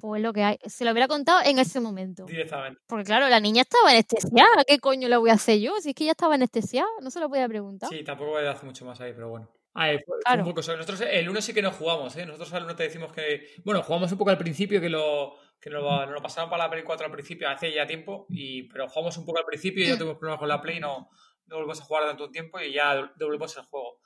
[0.01, 0.59] Pues lo que hay.
[0.67, 2.25] Se lo hubiera contado en ese momento.
[2.27, 2.81] directamente.
[2.87, 4.65] Porque claro, la niña estaba anestesiada.
[4.67, 5.75] ¿Qué coño le voy a hacer yo?
[5.81, 7.89] Si es que ella estaba anestesiada, no se lo podía preguntar.
[7.89, 9.49] Sí, tampoco voy a hacer mucho más ahí, pero bueno.
[9.75, 10.43] A ver, fue- fue Claro.
[10.43, 10.61] un poco.
[10.61, 12.27] Nosotros el 1 sí que no jugamos, ¿eh?
[12.27, 13.47] Nosotros al 1 te decimos que.
[13.65, 15.35] Bueno, jugamos un poco al principio, que lo.
[15.61, 18.63] Que nos lo, lo pasaron para la Play 4 al principio, hace ya tiempo, y,
[18.65, 21.11] pero jugamos un poco al principio y ya tuvimos problemas con la Play, no,
[21.51, 23.99] no volvemos a jugar tanto tiempo y ya devolvemos el juego.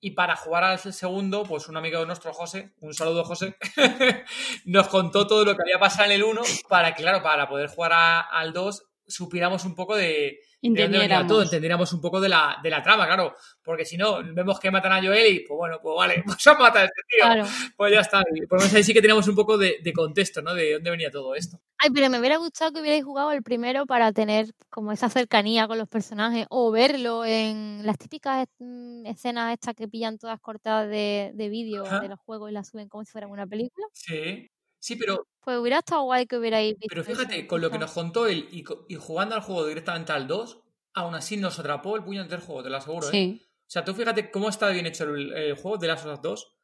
[0.00, 3.56] Y para jugar al segundo, pues un amigo nuestro, José, un saludo, José,
[4.64, 7.68] nos contó todo lo que había pasado en el 1 para que, claro, para poder
[7.68, 7.92] jugar
[8.30, 11.26] al 2 supiéramos un poco de, Entendiéramos.
[11.26, 13.34] todo, entendiéramos un poco de la, de la trama, claro.
[13.62, 16.58] Porque si no, vemos que matan a Joel y, pues bueno, pues vale, pues han
[16.58, 17.24] matado a este tío.
[17.24, 17.44] Claro.
[17.76, 18.22] Pues ya está.
[18.32, 20.54] Y por lo menos ahí sí que teníamos un poco de, de contexto, ¿no?
[20.54, 21.58] De dónde venía todo esto.
[21.78, 25.66] Ay, pero me hubiera gustado que hubierais jugado el primero para tener como esa cercanía
[25.66, 30.88] con los personajes o verlo en las típicas mm, escenas estas que pillan todas cortadas
[30.88, 33.86] de, de vídeo de los juegos y las suben como si fueran una película.
[33.92, 34.48] Sí.
[34.82, 37.92] Sí, pero, Pues hubiera estado guay que hubierais visto pero fíjate, con lo que nos
[37.92, 40.60] contó él y, y jugando al juego directamente al 2,
[40.94, 43.10] aún así nos atrapó el puño del juego, te lo aseguro, ¿eh?
[43.12, 43.42] Sí.
[43.42, 46.54] O sea, tú fíjate cómo está bien hecho el, el juego de las Us 2,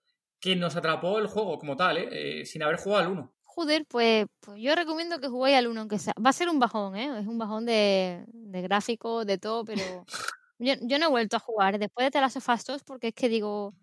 [0.41, 2.41] que nos atrapó el juego como tal, ¿eh?
[2.41, 3.35] Eh, sin haber jugado al 1.
[3.45, 6.12] Joder, pues, pues yo recomiendo que juguéis al 1, aunque sea.
[6.25, 7.21] Va a ser un bajón, ¿eh?
[7.21, 9.83] Es un bajón de, de gráficos, de todo, pero
[10.59, 13.09] yo, yo no he vuelto a jugar después de The Last of Us 2 porque
[13.09, 13.75] es que digo, "Uf,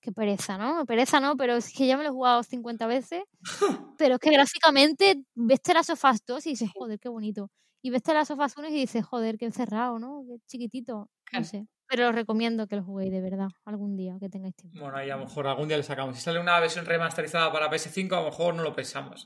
[0.00, 0.84] qué pereza, ¿no?
[0.86, 3.22] Pereza no, pero es que ya me lo he jugado 50 veces,
[3.98, 7.50] pero es que gráficamente ves The Last of Us 2 y dices, joder, qué bonito.
[7.82, 10.24] Y ves The Last of Us 1 y dices, joder, qué encerrado, ¿no?
[10.28, 11.66] Qué chiquitito, no sé.
[11.86, 14.80] Pero os recomiendo que lo juguéis de verdad, algún día, que tengáis tiempo.
[14.80, 16.16] Bueno, ahí a lo mejor algún día le sacamos.
[16.16, 19.24] Si sale una versión remasterizada para PS5, a lo mejor no lo pensamos.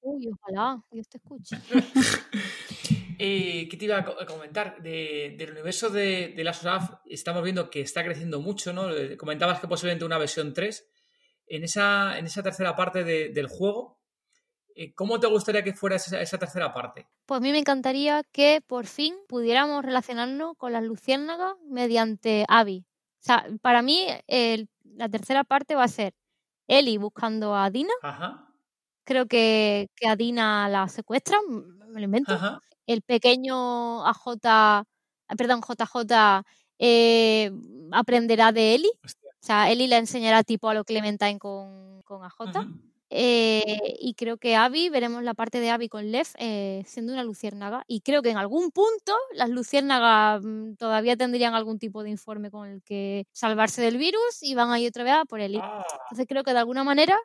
[0.00, 1.56] Uy, ojalá, Dios te escuche.
[3.22, 4.80] Eh, ¿Qué te iba a co- a comentar?
[4.82, 8.90] De- del universo de, de Last of Us estamos viendo que está creciendo mucho, ¿no?
[8.90, 10.88] Eh, Comentabas que posiblemente una versión 3.
[11.46, 14.00] En esa, en esa tercera parte de- del juego,
[14.74, 17.08] eh, ¿cómo te gustaría que fuera esa, esa tercera parte?
[17.26, 22.86] Pues a mí me encantaría que por fin pudiéramos relacionarnos con las luciérnagas mediante Abby.
[23.20, 24.06] O sea, para mí
[24.84, 26.14] la tercera parte va a ser
[26.68, 27.92] Ellie buscando a Dina.
[28.02, 28.46] Ajá,
[29.04, 31.40] Creo que, que a Dina la secuestran,
[31.88, 32.32] me lo invento.
[32.34, 32.60] ajá.
[32.90, 34.84] El pequeño AJ, ah,
[35.38, 36.42] perdón, JJ
[36.80, 37.52] eh,
[37.92, 38.82] aprenderá de.
[39.04, 39.30] Hostia.
[39.30, 42.66] O sea, Ellie le enseñará tipo a lo Clementine con, con AJ.
[43.12, 47.22] Eh, y creo que Abby, veremos la parte de Abby con Lev eh, siendo una
[47.22, 47.84] luciérnaga.
[47.86, 52.50] Y creo que en algún punto las luciérnagas mm, todavía tendrían algún tipo de informe
[52.50, 55.60] con el que salvarse del virus y van a ir otra vez a por Ellie.
[55.62, 57.16] Ah, Entonces creo que de alguna manera,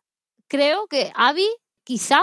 [0.47, 1.47] creo que Abby
[1.83, 2.21] quizá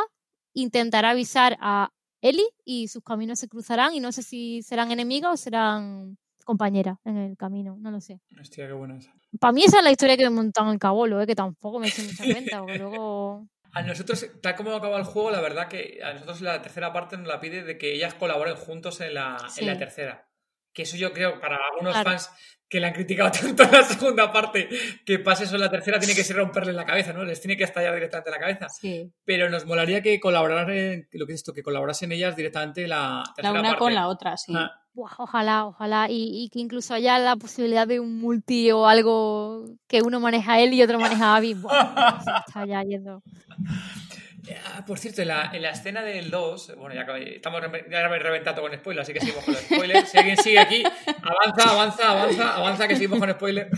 [0.55, 1.91] intentará avisar a
[2.23, 6.99] Ellie y sus caminos se cruzarán y no sé si serán enemigas o serán compañeras
[7.05, 8.21] en el camino, no lo sé.
[8.41, 9.13] hostia, qué buena esa.
[9.39, 11.27] Para mí esa es la historia que me montan en el cabolo, ¿eh?
[11.27, 13.49] que tampoco me he hecho mucha cuenta, porque luego...
[13.75, 17.17] A nosotros, tal como acaba el juego, la verdad que a nosotros la tercera parte
[17.17, 20.29] nos la pide de que ellas colaboren juntos en la, en la tercera.
[20.75, 22.31] Que eso yo creo, para algunos fans
[22.73, 24.67] que le han criticado tanto en la segunda parte,
[25.05, 27.23] que pase eso en la tercera, tiene que ser romperle la cabeza, ¿no?
[27.23, 28.69] Les tiene que estallar directamente la cabeza.
[28.71, 29.13] Sí.
[29.27, 33.53] Pero nos molaría que colaboraran, lo que es esto, que colaborasen ellas directamente la tercera
[33.53, 33.79] La una parte.
[33.79, 34.55] con la otra, sí.
[34.57, 36.07] Ah, Buah, ojalá, ojalá.
[36.09, 40.59] Y, y que incluso haya la posibilidad de un multi o algo que uno maneja
[40.59, 41.53] él y otro maneja a Abby.
[41.53, 43.23] Buah, se está ya yendo.
[44.67, 48.09] Ah, por cierto, en la, en la escena del 2, bueno, ya acabé- estamos ya
[48.09, 50.09] me he reventado con spoilers, así que seguimos con los spoilers.
[50.11, 50.83] Si alguien sigue aquí,
[51.23, 53.71] avanza, avanza, avanza, avanza, que seguimos con spoilers.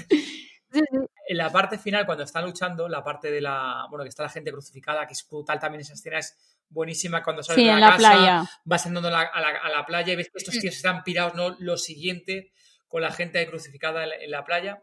[1.26, 3.86] En la parte final, cuando están luchando, la parte de la.
[3.90, 6.36] Bueno, que está la gente crucificada, que es brutal también esa escena, es
[6.68, 8.44] buenísima cuando sales Sí, de la, en la casa, playa.
[8.64, 11.04] vas andando a la, a la- a la playa y ves que estos tíos están
[11.04, 11.56] pirados, ¿no?
[11.60, 12.52] Lo siguiente,
[12.88, 14.82] con la gente crucificada en la, en la playa.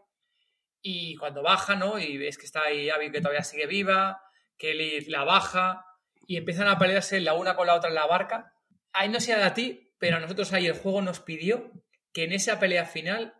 [0.80, 1.98] Y cuando baja, ¿no?
[1.98, 4.20] Y ves que está ahí Abby que todavía sigue viva,
[4.58, 5.84] que Ellie la baja,
[6.26, 8.54] y empiezan a pelearse la una con la otra en la barca.
[8.92, 11.72] Ahí no sé a ti, pero a nosotros ahí el juego nos pidió
[12.12, 13.34] que en esa pelea final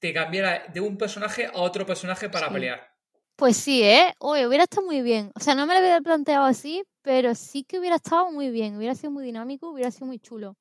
[0.00, 2.54] te cambiara de un personaje a otro personaje para Sí.
[2.54, 2.92] pelear.
[3.36, 4.14] Pues sí, ¿eh?
[4.18, 5.32] Oye, hubiera estado muy bien.
[5.34, 8.76] O sea, no me lo había planteado así, pero sí que hubiera estado muy bien.
[8.76, 10.56] Hubiera sido muy dinámico, hubiera sido muy chulo.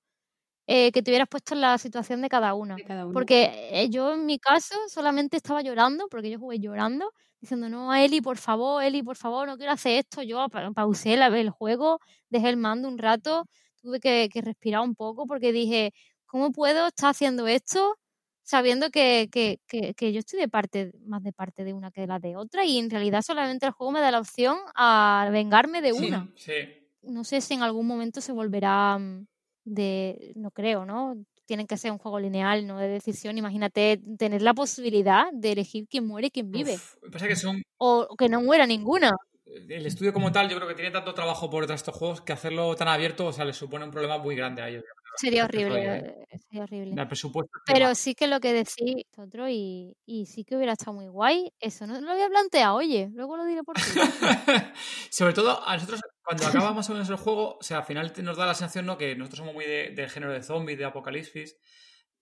[0.68, 2.76] Eh, que te hubieras puesto en la situación de cada una.
[2.76, 3.14] de cada uno.
[3.14, 7.93] Porque eh, yo en mi caso solamente estaba llorando, porque yo jugué llorando, diciendo, no,
[7.93, 10.21] Eli, por favor, Eli, por favor, no quiero hacer esto.
[10.21, 13.45] Yo pa- pausé la- el juego, dejé el mando un rato,
[13.81, 15.91] tuve que, que respirar un poco porque dije,
[16.27, 17.97] ¿cómo puedo estar haciendo esto
[18.43, 22.01] sabiendo que, que, que, que yo estoy de parte, más de parte de una que
[22.01, 22.63] de la de otra?
[22.65, 26.31] Y en realidad solamente el juego me da la opción a vengarme de Sí, una
[26.35, 26.53] Sí.
[27.03, 29.25] no sé si en algún momento se volverá mm,
[29.63, 31.15] de, no creo, ¿no?
[31.52, 33.38] Tienen que ser un juego lineal, no de decisión.
[33.38, 36.76] Imagínate tener la posibilidad de elegir quién muere y quién vive.
[36.76, 39.12] Uf, me pasa que son O o que no muera ninguna.
[39.45, 42.22] el estudio como tal, yo creo que tiene tanto trabajo por detrás de estos juegos
[42.22, 44.86] que hacerlo tan abierto, o sea, les supone un problema muy grande a ellos.
[45.18, 47.02] Sería horrible, sería horrible.
[47.02, 47.52] El presupuesto.
[47.58, 51.10] es Pero sí que lo que decís otro y, y sí que hubiera estado muy
[51.10, 51.52] guay.
[51.60, 53.82] Eso no lo había planteado, oye, luego lo diré por ti.
[55.10, 58.13] Sobre todo, a nosotros, cuando acaba más o menos el juego, o sea, al final
[58.24, 58.97] nos da la sensación, ¿no?
[58.97, 61.57] Que nosotros somos muy de- del género de zombies, de apocalipsis.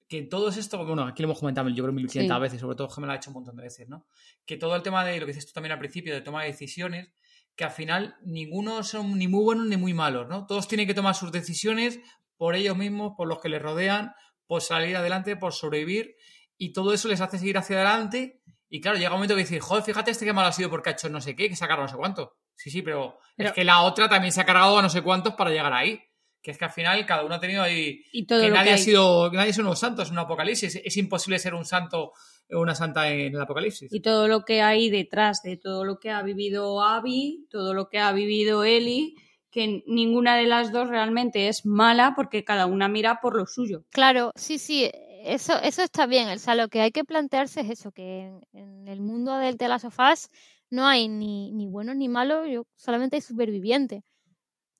[0.07, 2.41] Que todo es esto, bueno, aquí lo hemos comentado yo creo 1500 Sí.
[2.41, 4.07] veces, sobre todo Gemma lo ha hecho un montón de veces, ¿no?
[4.45, 6.47] Que todo el tema de lo que dices tú también al principio, de toma de
[6.47, 7.11] decisiones,
[7.55, 10.47] que al final ninguno son ni muy buenos ni muy malos, ¿no?
[10.47, 11.99] Todos tienen que tomar sus decisiones
[12.37, 14.13] por ellos mismos, por los que les rodean,
[14.47, 16.15] por salir adelante, por sobrevivir,
[16.57, 18.41] y todo eso les hace seguir hacia adelante.
[18.69, 20.89] Y claro, llega un momento que dices, joder, fíjate este que mal ha sido porque
[20.89, 22.35] ha hecho no sé qué, que cargado no sé cuánto.
[22.59, 25.01] Sí, sí, pero, Pero- es que la otra también se ha cargado a no sé
[25.01, 26.01] cuántos para llegar ahí.
[26.41, 28.01] Que es que al final cada uno ha tenido ahí.
[28.11, 29.31] y todo que lo nadie que ha sido.
[29.31, 30.75] Nadie es un santo, es un apocalipsis.
[30.83, 32.11] Es imposible ser un santo
[32.51, 33.91] o una santa en el apocalipsis.
[33.93, 37.87] y todo lo que hay detrás de todo lo que ha vivido Abby, todo lo
[37.89, 39.13] que ha vivido Ellie,
[39.51, 43.83] que ninguna de las dos realmente es mala porque cada una mira por lo suyo.
[43.91, 44.89] Claro, sí, sí,
[45.23, 46.27] eso, eso está bien.
[46.29, 49.57] O sea, lo que hay que plantearse es eso, que en, en el mundo del
[49.57, 50.29] The Last of Us
[50.71, 54.01] no hay ni, ni buenos ni malos, yo, solamente hay supervivientes.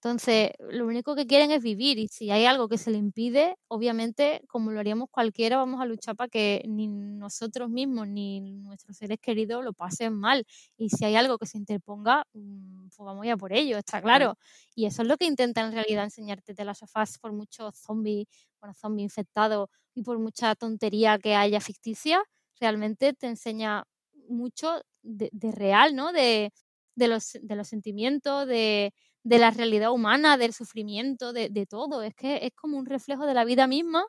[0.02, 3.58] Entonces, lo único que quieren es vivir y si hay algo que se le impide,
[3.68, 8.96] obviamente, como lo haríamos cualquiera, vamos a luchar para que ni nosotros mismos ni nuestros
[8.98, 10.46] seres queridos lo pasen mal.
[10.78, 14.36] Y si hay algo que se interponga, mm, pues vamos ya por ello, está claro.
[14.74, 17.76] Y eso es lo que intenta en realidad enseñarte The Last of Us por muchos
[17.78, 18.28] zombies,
[18.62, 22.22] bueno, zombies infectados y por mucha tontería que haya ficticia,
[22.60, 23.84] realmente te enseña
[24.30, 26.12] mucho de, de real, ¿no?
[26.12, 26.52] De,
[26.96, 28.94] de, los, de los sentimientos, de,
[29.24, 32.02] de la realidad humana, del sufrimiento, de, de todo.
[32.04, 34.06] Es que es como un reflejo de la vida misma,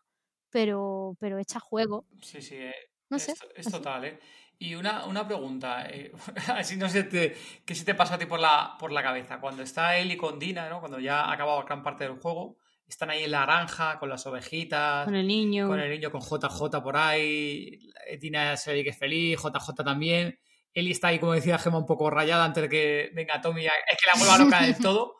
[0.50, 2.06] pero, pero hecha juego.
[2.22, 2.74] Sí, sí, eh,
[3.08, 4.18] No es, sé, es total, ¿eh?
[4.58, 6.12] Y una, una pregunta, eh,
[6.54, 7.34] así no sé te-
[7.64, 9.40] qué se te pasó a ti por la, por la cabeza.
[9.40, 10.80] Cuando está Ellie con Dina, ¿no?
[10.80, 14.26] Cuando ya ha acabado gran parte del juego, están ahí en la granja con las
[14.26, 15.66] ovejitas, Con el niño.
[15.68, 17.78] con el niño con JJ por ahí,
[18.18, 20.38] Dina se ve que es feliz, JJ también.
[20.74, 23.72] Ellie está ahí, como decía Gemma, un poco rayada antes de que venga Tommy, es
[23.72, 25.16] que la vuelva loca del todo.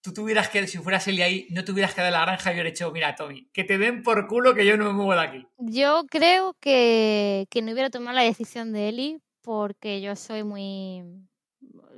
[0.00, 2.70] Tú tuvieras que, si fueras Ellie ahí, no tuvieras que dar la granja y hubiera
[2.70, 5.46] dicho, mira, Tommy, que te den por culo que yo no me muevo de aquí.
[5.58, 11.02] Yo creo que, que no hubiera tomado la decisión de Eli porque yo soy muy...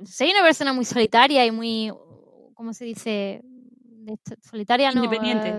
[0.05, 1.91] Soy una persona muy solitaria y muy...
[2.55, 3.43] ¿Cómo se dice?
[4.41, 5.03] Solitaria no.
[5.03, 5.49] Independiente.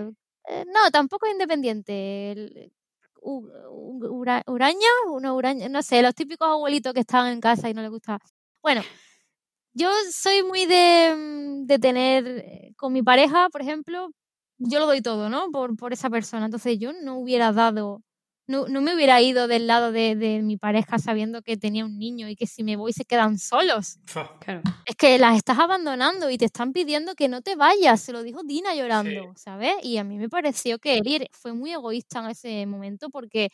[0.49, 2.71] eh, no, tampoco independiente.
[3.23, 7.91] Uraña, una uraña, no sé, los típicos abuelitos que están en casa y no les
[7.91, 8.19] gusta.
[8.61, 8.81] Bueno,
[9.73, 14.09] yo soy muy de, mm, de tener eh, con mi pareja, por ejemplo,
[14.57, 15.49] yo lo doy todo, ¿no?
[15.51, 16.45] Por, por esa persona.
[16.45, 18.01] Entonces yo no hubiera dado
[18.53, 21.97] no, no me hubiera ido del lado de, de mi pareja sabiendo que tenía un
[21.97, 23.97] niño y que si me voy se quedan solos.
[24.39, 24.61] Claro.
[24.85, 27.99] Es que las estás abandonando y te están pidiendo que no te vayas.
[28.01, 29.73] Se lo dijo Dina llorando, ¿sabes?
[29.81, 33.49] Y a mí me pareció que Eli fue muy egoísta en ese momento porque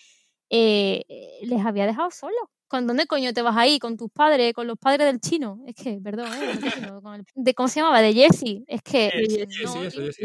[0.50, 2.44] eh, eh, les había dejado solos.
[2.70, 3.80] ¿Con dónde coño te vas ahí?
[3.80, 4.54] ¿Con tus padres?
[4.54, 5.60] ¿Con los padres del chino?
[5.66, 6.54] Es que, perdón, ¿eh?
[6.62, 8.00] No sé, no, con el- de, ¿cómo se llamaba?
[8.02, 8.64] De Jesse.
[8.68, 9.10] Es que...
[10.14, 10.24] Sí.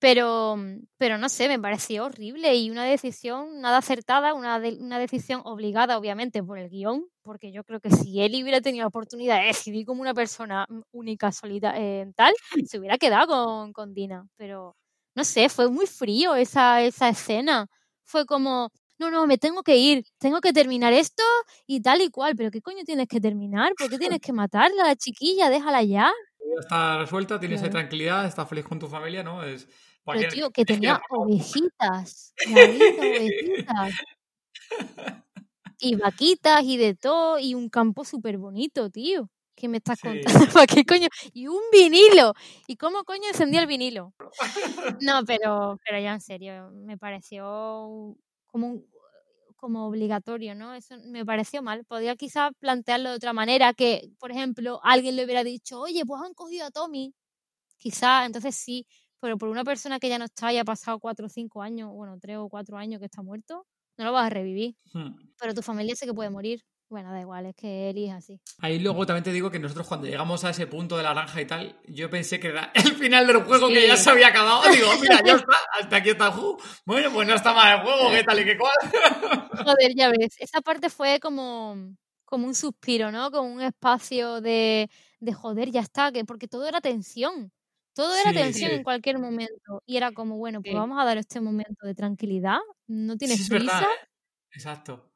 [0.00, 0.56] Pero,
[0.98, 5.40] pero no sé, me pareció horrible y una decisión nada acertada, una, de- una decisión
[5.44, 9.40] obligada, obviamente, por el guion, porque yo creo que si Eli hubiera tenido la oportunidad
[9.40, 12.34] de decidir como una persona mm, única, solita, eh, tal,
[12.66, 14.26] se hubiera quedado con, con Dina.
[14.36, 14.76] Pero,
[15.14, 17.66] no sé, fue muy frío esa, esa escena.
[18.04, 21.22] Fue como, no, no, me tengo que ir, tengo que terminar esto
[21.66, 22.34] y tal y cual.
[22.36, 23.74] Pero ¿qué coño tienes que terminar?
[23.76, 25.50] ¿Por qué tienes que matarla a la chiquilla?
[25.50, 26.12] Déjala ya.
[26.40, 27.72] Ya está resuelta, tienes Claro.
[27.72, 29.42] tranquilidad, estás feliz con tu familia, ¿no?
[29.44, 29.68] Es,
[30.06, 32.34] Pero tío, que tenía ovejitas,
[32.98, 33.94] ovejitas.
[35.80, 39.28] Y vaquitas y de todo, y un campo súper bonito, tío.
[39.56, 40.08] ¿Qué me estás Sí.
[40.08, 40.24] contando?
[40.62, 41.08] ¿Para qué coño?
[41.32, 42.34] Y un vinilo.
[42.66, 44.12] ¿Y cómo coño encendía el vinilo?
[45.00, 48.16] No, pero, pero ya en serio, me pareció
[48.54, 48.86] como un-
[49.56, 50.74] como obligatorio, ¿no?
[50.74, 51.84] Eso me pareció mal.
[51.86, 56.22] Podría quizás plantearlo de otra manera, que, por ejemplo, alguien le hubiera dicho, oye, pues
[56.22, 57.14] han cogido a Tommy.
[57.78, 58.86] Quizás, entonces sí,
[59.20, 61.90] pero por una persona que ya no está y ha pasado cuatro o cinco años,
[61.92, 63.66] bueno, tres o cuatro años que está muerto,
[63.98, 64.76] no lo vas a revivir.
[64.92, 65.34] Hmm.
[65.40, 66.60] Pero tu familia sé que puede morir.
[66.94, 68.40] Bueno, da igual, es que Eli es así.
[68.60, 71.40] Ahí luego también te digo que nosotros cuando llegamos a ese punto de la naranja
[71.40, 74.62] y tal, yo pensé que era el final del juego que ya se había acabado.
[74.72, 76.58] Digo, mira, ya está, hasta aquí está el juego.
[76.86, 78.72] Bueno, pues no está mal el juego, qué tal y qué cual.
[79.66, 83.32] Joder, ya ves, esa parte fue como, como un suspiro, ¿no?
[83.32, 84.88] Como un espacio de,
[85.18, 87.50] de joder, ya está, que porque todo era tensión.
[87.92, 88.76] Todo era Sí, tensión sí.
[88.76, 89.82] en cualquier momento.
[89.84, 92.58] Y era como, bueno, pues vamos a dar este momento de tranquilidad.
[92.86, 93.64] No tienes es prisa.
[93.80, 94.08] verdad, ¿eh?
[94.52, 95.10] Exacto.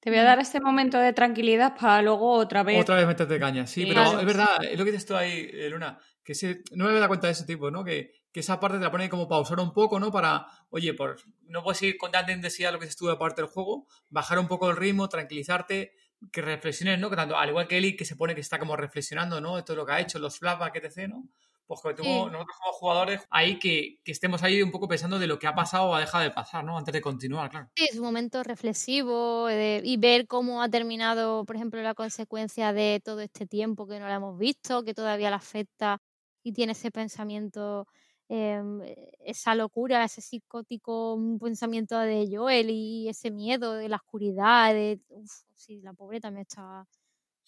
[0.00, 2.80] Te voy a dar este momento de tranquilidad para luego otra vez.
[2.80, 5.68] Otra vez meterte caña, sí, pero es verdad, es lo que dices tú ahí, eh,
[5.68, 7.82] Luna, que ese- no me había dado cuenta de ese tipo, ¿no?
[7.84, 10.12] Que, que esa parte te la pone como pausar un poco, ¿no?
[10.12, 11.16] Para, oye, por,
[11.48, 14.38] no puedes ir con tanta intensidad lo que dices tú de parte del juego, bajar
[14.38, 15.92] un poco el ritmo, tranquilizarte,
[16.30, 17.10] que reflexiones, ¿no?
[17.10, 19.56] Que tanto, al igual que Eli, que se pone que está como reflexionando, ¿no?
[19.56, 21.24] De todo lo que ha hecho, los flashbacks, etc., ¿no?
[21.66, 22.30] Pues que tú, Sí.
[22.30, 25.54] nosotros como jugadores, ahí que, que estemos ahí un poco pensando de lo que ha
[25.54, 26.78] pasado o ha dejado de pasar, ¿no?
[26.78, 27.70] Antes de continuar, claro.
[27.78, 32.72] Sí, es un momento reflexivo de- y ver cómo ha terminado, por ejemplo, la consecuencia
[32.72, 35.98] de todo este tiempo que no la hemos visto, que todavía la afecta
[36.42, 37.86] y tiene ese pensamiento,
[38.28, 38.80] em,
[39.20, 45.00] esa locura, ese psicótico un pensamiento de Joel y ese miedo de la oscuridad, de,
[45.08, 46.86] uf, sí, la pobre también está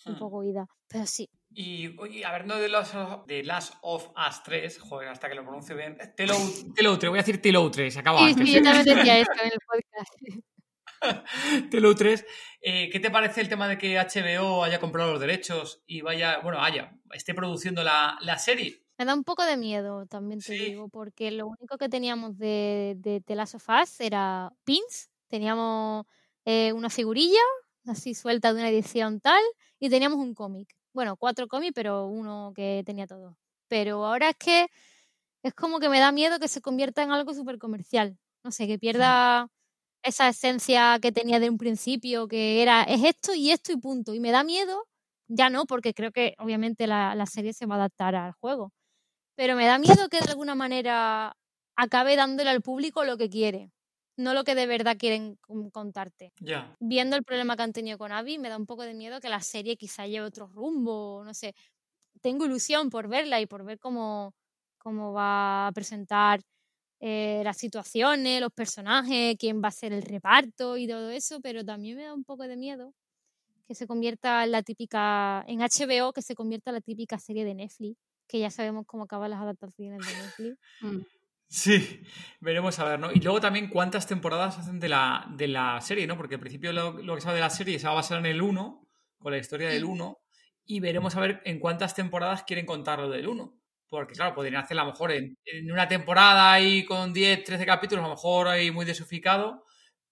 [0.07, 0.19] un Hmm.
[0.19, 2.93] poco ida, pero sí, Y, oye, hablando de los
[3.27, 5.97] de Last of Us 3, joder, hasta que lo pronuncie bien.
[6.17, 8.47] Telow 3, voy a decir Telow 3, acaba sí, antes.
[8.49, 10.13] sí, yo también decía esto en el podcast.
[11.71, 12.25] Telow 3.
[12.61, 16.39] Eh, ¿Qué te parece el tema de que HBO haya comprado los derechos y vaya,
[16.41, 18.83] bueno, haya, esté produciendo la, la serie?
[18.99, 20.59] Me da un poco de miedo, también te Sí.
[20.59, 26.05] digo, porque lo único que teníamos de, de The Last of Us era pins, teníamos
[26.45, 27.41] eh, una figurilla
[27.87, 29.43] así suelta de una edición tal
[29.79, 30.75] y teníamos un cómic.
[30.99, 33.37] Bueno, cuatro cómics, pero uno que tenía todo.
[33.69, 34.67] Pero ahora es que
[35.45, 38.19] es como que me da miedo que se convierta en algo súper comercial.
[38.45, 39.49] No sé, que pierda
[40.03, 44.13] esa esencia que tenía de un principio, que era es esto y esto y punto.
[44.15, 44.87] Y me da miedo,
[45.29, 48.73] ya no, porque creo que obviamente la, la serie se va a adaptar al juego.
[49.37, 51.37] Pero me da miedo que de alguna manera
[51.77, 53.71] acabe dándole al público lo que quiere,
[54.19, 56.33] no lo que de verdad quieren con- contarte.
[56.41, 56.77] Ya.
[56.81, 59.29] Viendo el problema que han tenido con Abby, me da un poco de miedo que
[59.31, 61.55] la serie quizá lleve otro rumbo, no sé.
[62.21, 64.35] Tengo ilusión por verla y por ver cómo,
[64.79, 66.41] cómo va a presentar
[67.01, 71.65] eh, las situaciones, los personajes, quién va a ser el reparto y todo eso, pero
[71.65, 72.95] también me da un poco de miedo
[73.67, 77.45] que se convierta en la típica, en HBO, que se convierta en la típica serie
[77.45, 80.59] de Netflix, que ya sabemos cómo acaban las adaptaciones de Netflix.
[80.81, 81.01] Mm.
[81.51, 82.03] Sí,
[82.41, 83.11] veremos a ver, ¿no?
[83.11, 86.17] Y luego también cuántas temporadas hacen de la, de la serie, ¿no?
[86.17, 88.27] Porque al principio lo, lo que sabe de la serie se va a basar en
[88.27, 88.87] el 1,
[89.19, 90.19] con la historia del 1,
[90.67, 93.55] y veremos a ver en cuántas temporadas quieren contar lo del 1.
[93.89, 97.65] Porque, claro, podrían hacerlo a lo mejor en, en una temporada ahí con 10, 13
[97.65, 99.65] capítulos, a lo mejor ahí muy desuficado,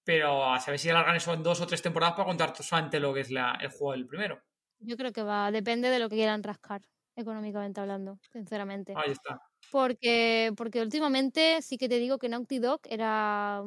[0.05, 3.13] pero a saber si alargan eso en dos o tres temporadas para contar solamente lo
[3.13, 4.41] que es la- el juego del primero.
[4.79, 6.83] Yo creo que va, depende de lo que quieran rascar,
[7.15, 8.95] económicamente hablando, sinceramente.
[8.95, 9.41] Ahí está.
[9.71, 13.63] Porque, porque últimamente sí que te digo que Naughty Dog era,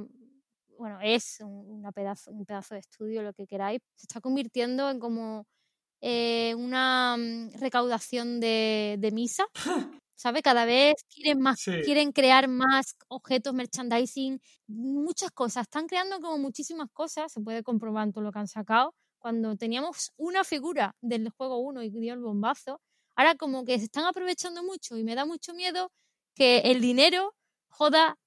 [0.78, 3.82] bueno, es un, una pedazo, un pedazo de estudio, lo que queráis.
[3.96, 5.46] Se está convirtiendo en como
[6.02, 9.46] eh, una mm, recaudación de, de misa.
[10.16, 10.44] ¿Sabes?
[10.44, 11.72] Cada vez quieren más, Sí.
[11.82, 15.64] quieren crear más objetos, merchandising, muchas cosas.
[15.64, 18.96] Están creando como muchísimas cosas, se puede comprobar en todo lo que han sacado.
[19.20, 22.82] Cuando teníamos una figura del juego 1 y dio el bombazo,
[23.20, 25.92] ahora como que se están aprovechando mucho y me da mucho miedo
[26.36, 27.36] que el dinero
[27.68, 28.18] joda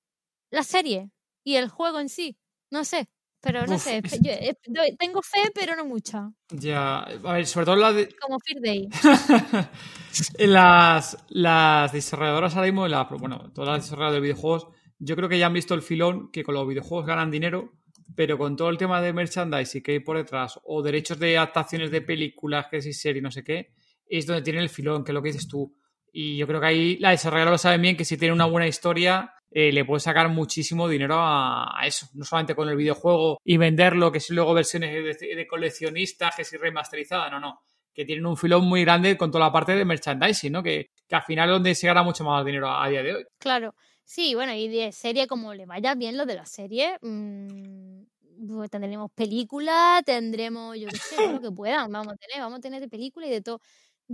[0.50, 1.10] la serie
[1.42, 2.36] y el juego en sí.
[2.70, 3.08] No sé,
[3.40, 4.02] pero no Uf, sé.
[4.20, 6.30] yo, eh, tengo fe, pero no mucha.
[6.50, 8.88] Ya, a ver, sobre todo la de- Como Fear Day.
[10.38, 14.68] las, las desarrolladoras ahora mismo, la- bueno, todas las desarrolladoras de videojuegos,
[14.98, 17.72] yo creo que ya han visto el filón que con los videojuegos ganan dinero,
[18.14, 21.90] pero con todo el tema de merchandising que hay por detrás, o derechos de adaptaciones
[21.90, 23.72] de películas, que si serie, no sé qué,
[24.06, 25.74] es donde tiene el filón, que es lo que dices tú.
[26.12, 28.66] Y yo creo que ahí la desarrolladora lo sabe bien, que si tiene una buena
[28.66, 32.06] historia, eh, le puede sacar muchísimo dinero a, a eso.
[32.14, 36.44] No solamente con el videojuego y venderlo, que si luego versiones de, de coleccionistas, que
[36.44, 37.60] si remasterizada, no, no
[37.94, 40.62] que tienen un filón muy grande con toda la parte de merchandising, ¿no?
[40.62, 43.14] Que, que al final es donde se gana mucho más dinero a, a día de
[43.16, 43.24] hoy.
[43.38, 43.74] Claro.
[44.04, 48.02] Sí, bueno, y de serie, como le vaya bien lo de la serie, mm,
[48.48, 52.62] pues tendremos películas, tendremos, yo qué sé, lo que puedan, vamos a tener, vamos a
[52.62, 53.60] tener de película y de todo.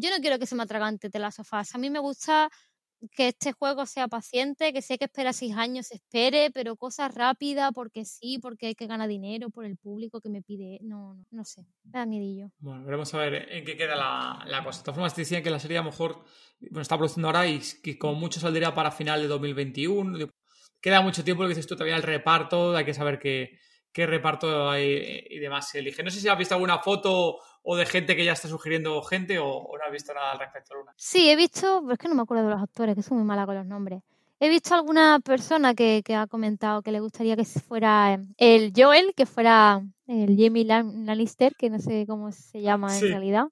[0.00, 1.74] Yo no quiero que se me atragante de las sofás.
[1.74, 2.48] A mí me gusta
[3.12, 7.14] que este juego sea paciente, que si hay que esperar seis años, espere, pero cosas
[7.14, 10.78] rápidas, porque sí, porque hay que ganar dinero por el público que me pide.
[10.82, 12.50] No, no, no sé, me da miedillo.
[12.58, 14.78] Bueno, veremos a ver en qué queda la, la cosa.
[14.78, 16.24] De todas formas, te decían que la serie a lo mejor
[16.60, 20.28] bueno, está produciendo ahora y que como mucho saldría para final de 2021.
[20.80, 23.58] Queda mucho tiempo, lo que dices tú, todavía el reparto, hay que saber qué,
[23.92, 26.02] qué reparto hay y demás se elige.
[26.02, 29.38] No sé si has visto alguna foto o de gente que ya está sugiriendo gente
[29.38, 30.92] o, o no has visto nada al respecto, Luna.
[30.96, 33.26] Sí, he visto, pero es que no me acuerdo de los actores, que soy muy
[33.26, 34.02] mala con los nombres.
[34.40, 38.72] He visto alguna persona que, que ha comentado que le gustaría que fuera eh, el
[38.76, 43.06] Joel, que fuera el Jamie Lan- Lannister, que no sé cómo se llama Sí.
[43.06, 43.46] en realidad.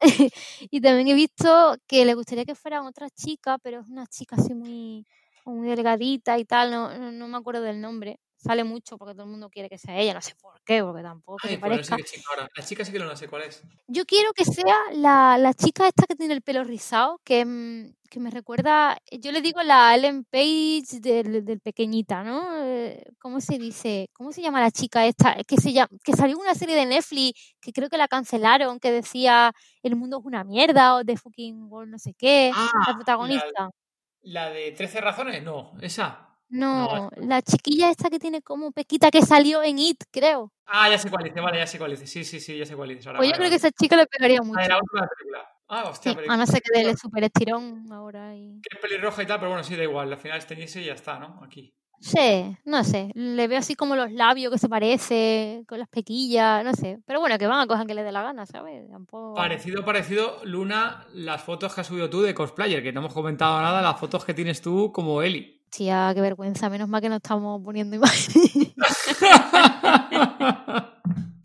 [0.70, 4.36] y también he visto que le gustaría que fuera otra chica, pero es una chica
[4.36, 5.06] así muy,
[5.44, 8.18] muy delgadita y tal, no, no, no me acuerdo del nombre.
[8.42, 11.02] Sale mucho porque todo el mundo quiere que sea ella, no sé por qué, porque
[11.02, 11.96] tampoco Ay, se no sé parezca.
[11.96, 12.48] qué chica ahora.
[12.56, 13.62] La chica sí que no sé cuál es.
[13.86, 17.94] Yo quiero que sea la, la chica esta que tiene el pelo rizado, que, mm,
[18.10, 22.64] que me recuerda, yo le digo la Ellen Page del, del pequeñita, ¿no?
[22.64, 24.08] Eh, ¿Cómo se dice?
[24.12, 25.36] ¿Cómo se llama la chica esta?
[25.46, 28.90] Que, se llama, que salió una serie de Netflix que creo que la cancelaron, que
[28.90, 29.52] decía
[29.84, 33.70] el mundo es una mierda o de fucking world no sé qué, Ah, la protagonista.
[34.22, 36.28] La de 13 razones, no, esa.
[36.52, 40.52] No, la chiquilla esta que tiene como pequita que salió en It, creo.
[40.66, 42.06] Ah, ya sé cuál dice, vale, ya sé cuál dice.
[42.06, 43.08] Sí, sí, sí, ya sé cuál dice.
[43.08, 44.60] Ahora, Pues yo vale, creo que esa chica le pegaría Ah, mucho.
[44.60, 45.48] de la última película.
[45.68, 48.60] Ah, hostia, Sí, pero a no ser que dele super estirón ahora y...
[48.60, 50.12] que es pelirroja y tal, pero bueno, sí, da igual.
[50.12, 51.40] Al final es teñirse y ya está, ¿no?
[51.42, 51.74] Aquí.
[51.98, 53.10] Sí, no sé.
[53.14, 56.98] Le veo así como los labios que se parece, con las pequillas, no sé.
[57.06, 58.90] Pero bueno, que van a coger que le dé la gana, ¿sabes?
[58.90, 59.34] Tampoco...
[59.34, 63.60] Parecido, parecido, Luna, las fotos que has subido tú de cosplayer, que no hemos comentado
[63.62, 65.61] nada, las fotos que tienes tú como Eli.
[65.72, 66.68] Tía, qué vergüenza.
[66.68, 68.74] Menos mal que no estamos poniendo imágenes.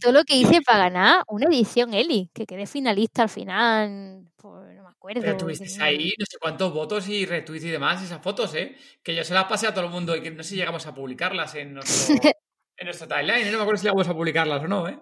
[0.02, 4.28] Todo lo que hice para ganar una edición Eli, que quedé finalista al final.
[4.36, 5.22] Pues no me acuerdo.
[5.22, 8.76] Pero tuvisteis ahí no sé cuántos votos y retweets y demás, esas fotos, ¿eh?
[9.02, 10.86] Que yo se las pasé a todo el mundo y que no sé si llegamos
[10.86, 12.16] a publicarlas en nuestro,
[12.78, 13.48] en nuestro timeline.
[13.48, 13.52] ¿eh?
[13.52, 15.00] No me acuerdo si llegamos a publicarlas o no, ¿eh?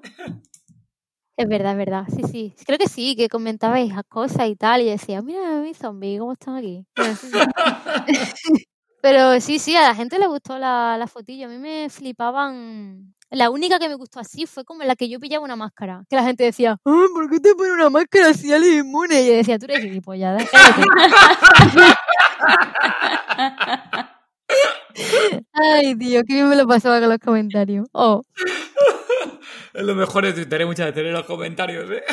[1.38, 2.04] Es verdad, es verdad.
[2.16, 2.56] Sí, sí.
[2.66, 4.82] Creo que sí, que comentabais las cosas y tal.
[4.82, 6.86] Y decía, mira mis zombies, ¿cómo están aquí?
[6.94, 7.38] Pero sí, sí.
[9.06, 11.46] Pero sí, sí, a la gente le gustó la, la fotillo.
[11.46, 13.14] A mí me flipaban.
[13.30, 16.04] La única que me gustó así fue como la que yo pillaba una máscara.
[16.10, 19.22] Que la gente decía, "Ah, ¿por qué te pones una máscara si eres inmune?
[19.22, 20.82] Y yo decía, tú eres gilipollas, cállate".
[25.54, 27.88] Ay, Dios, qué bien me lo pasaba con los comentarios.
[27.94, 28.24] Oh,
[29.76, 32.04] Es lo mejor de Twitter, muchas veces en los comentarios, ¿eh?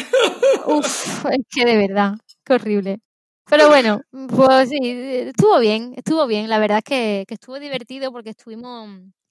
[0.67, 3.01] Uf, es que de verdad, qué horrible.
[3.47, 6.49] Pero bueno, pues sí, estuvo bien, estuvo bien.
[6.49, 8.89] La verdad es que, que estuvo divertido porque estuvimos.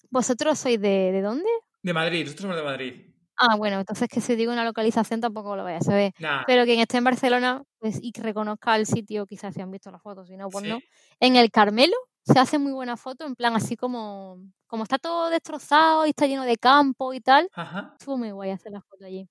[0.10, 1.50] ¿Vosotros sois de, de dónde?
[1.84, 2.94] De Madrid, nosotros somos de Madrid.
[3.38, 6.14] Ah, bueno, entonces que si digo una localización tampoco lo voy a saber.
[6.46, 9.90] Pero quien esté en Barcelona pues, y que reconozca el sitio, quizás si han visto
[9.92, 10.70] las fotos, si no, pues Sí.
[10.70, 10.80] no.
[11.20, 14.38] En el Carmelo se hace muy buena foto, en plan así como,
[14.68, 17.50] como está todo destrozado y está lleno de campo y tal.
[17.54, 17.96] Ajá.
[18.00, 19.28] Estuvo muy guay hacer la foto allí.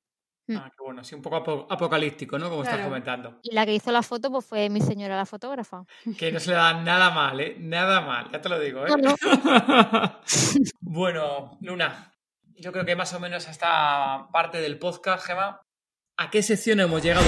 [0.50, 0.56] Mm.
[0.56, 2.50] Ah, qué bueno, sí, un poco apo- apocalíptico, ¿no?
[2.50, 3.38] Como estás comentando.
[3.42, 5.84] Y la que hizo la foto pues fue mi señora, la fotógrafa.
[6.18, 7.56] Que no se le da nada mal, ¿eh?
[7.60, 8.88] Nada mal, ya te lo digo, ¿eh?
[8.88, 9.14] No, no.
[10.80, 12.12] bueno, Luna,
[12.56, 15.60] yo creo que más o menos a esta parte del podcast, Gema,
[16.16, 17.26] ¿a qué sección hemos llegado?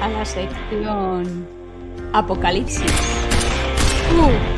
[0.00, 1.48] A la sección
[2.12, 2.92] Apocalipsis.
[4.12, 4.55] Uh,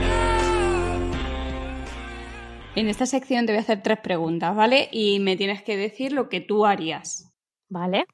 [2.79, 4.89] En esta sección te voy a hacer tres preguntas, ¿vale?
[4.93, 7.29] Y me tienes que decir lo que tú harías.
[7.69, 8.05] Vale.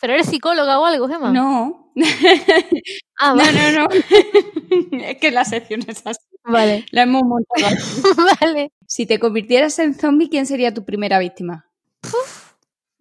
[0.00, 1.30] ¿Pero eres psicóloga o algo, Gemma?
[1.30, 1.92] No,
[3.18, 3.72] Ah, No, vale.
[3.72, 3.88] no, no.
[5.04, 6.20] es que la sección es así.
[6.44, 6.86] Vale.
[6.90, 7.66] La hemos montado.
[7.66, 8.02] así.
[8.40, 8.72] vale.
[8.86, 11.66] Si te convirtieras en zombie, ¿quién sería tu primera víctima?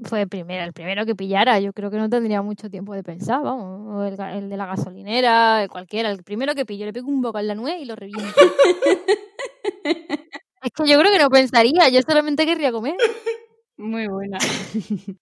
[0.03, 1.57] Fue el primero, el primero que pillara.
[1.61, 3.95] Yo creo que no tendría mucho tiempo de pensar, vamos.
[3.95, 6.09] O el, de la gasolinera, el cualquiera.
[6.11, 8.33] El primero que pillo, le pego un boca en la nuez y lo reviento.
[10.65, 12.95] Es que yo creo que no pensaría, yo solamente querría comer.
[13.77, 14.37] Muy buena.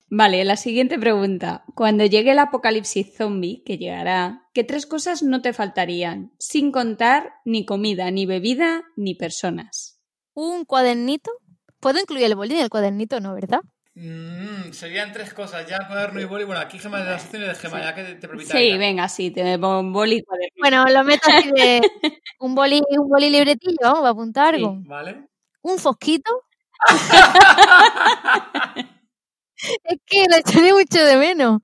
[0.09, 1.63] vale, la siguiente pregunta.
[1.75, 6.31] Cuando llegue el apocalipsis zombie, que llegará, ¿qué tres cosas no te faltarían?
[6.37, 9.99] Sin contar ni comida, ni bebida, ni personas.
[10.35, 11.31] Un cuadernito.
[11.79, 13.19] ¿Puedo incluir el boli en el cuadernito?
[13.19, 13.59] No, ¿verdad?
[13.95, 16.43] Mm, serían tres cosas, ya cuaderno y boli.
[16.45, 18.77] Bueno, aquí Gema de las opciones de Gema, ya que te, te permita Sí, ella.
[18.77, 20.55] venga, sí, te pongo boli y cuaderno.
[20.59, 21.81] Bueno, lo meto así de
[22.39, 24.61] un boli, un boli libretillo, vamos, para apuntar Sí.
[24.63, 24.77] algo.
[24.85, 25.25] ¿Vale?
[25.63, 26.31] Un fosquito.
[29.83, 31.61] es que lo echaré mucho de menos.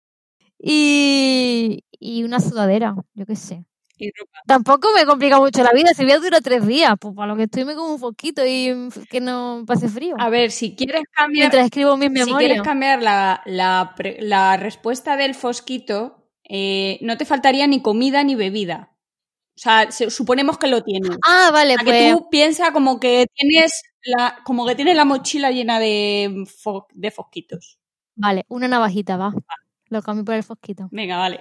[0.60, 3.66] Y, y una sudadera, yo qué sé.
[3.98, 4.40] Y ropa.
[4.48, 5.90] Tampoco me complica mucho la vida.
[5.96, 8.46] Si voy a durar tres días, pues para lo que estoy me como un fosquito
[8.46, 8.74] y
[9.10, 10.16] que no pase frío.
[10.20, 12.38] A ver, si quieres cambiar, Mientras escribo mis si memorias.
[12.40, 18.36] quieres cambiar la, la la respuesta del fosquito, eh, no te faltaría ni comida ni
[18.36, 18.96] bebida.
[19.58, 21.18] O sea, se- suponemos que lo tienes.
[21.28, 22.14] Ah, vale, A que pues.
[22.14, 27.12] tú piensas como que tienes la, como que tienes la mochila llena de, fo- de
[27.12, 27.80] fosquitos.
[28.16, 29.34] Vale, una navajita, va.
[29.88, 30.88] Lo cambio por el fosquito.
[30.92, 31.40] Venga, vale.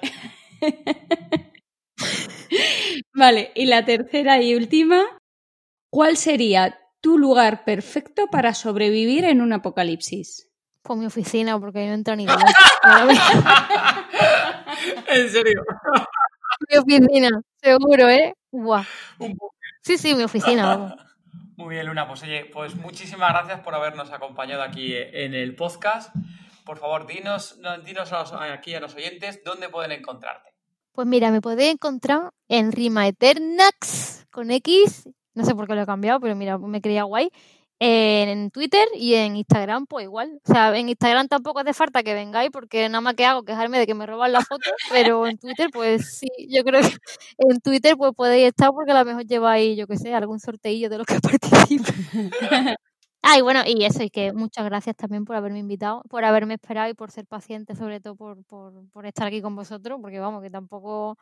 [3.15, 5.05] vale, y la tercera y última.
[5.91, 10.49] ¿Cuál sería tu lugar perfecto para sobrevivir en un apocalipsis?
[10.83, 12.37] Pues mi oficina, porque no entra ni Dios.
[15.09, 15.63] En serio.
[16.71, 17.29] mi oficina,
[17.63, 18.35] seguro, ¿eh?
[18.51, 18.85] Buah.
[19.83, 20.93] Sí, sí, mi oficina, vamos.
[21.59, 22.07] Muy bien, Luna.
[22.07, 26.15] Pues oye, pues muchísimas gracias por habernos acompañado aquí en el podcast.
[26.65, 30.55] Por favor, dinos, no, dinos aquí a los oyentes dónde pueden encontrarte.
[30.93, 35.09] Pues mira, me podéis encontrar en Rima Eternax con X.
[35.35, 37.33] No sé por qué lo he cambiado, pero mira, me creía guay.
[37.81, 40.41] En Twitter y en Instagram, pues igual.
[40.45, 43.79] O sea, en Instagram tampoco hace falta que vengáis porque nada más que hago quejarme
[43.79, 46.89] de que me roban las fotos, pero en Twitter, pues sí, yo creo que
[47.39, 50.91] en Twitter pues podéis estar porque a lo mejor lleváis, yo qué sé, algún sorteillo
[50.91, 51.95] de los que participan.
[53.23, 56.55] Ah, y bueno, y eso, y que muchas gracias también por haberme invitado, por haberme
[56.55, 60.21] esperado y por ser paciente, sobre todo por, por, por estar aquí con vosotros, porque
[60.21, 61.19] vamos, que tampoco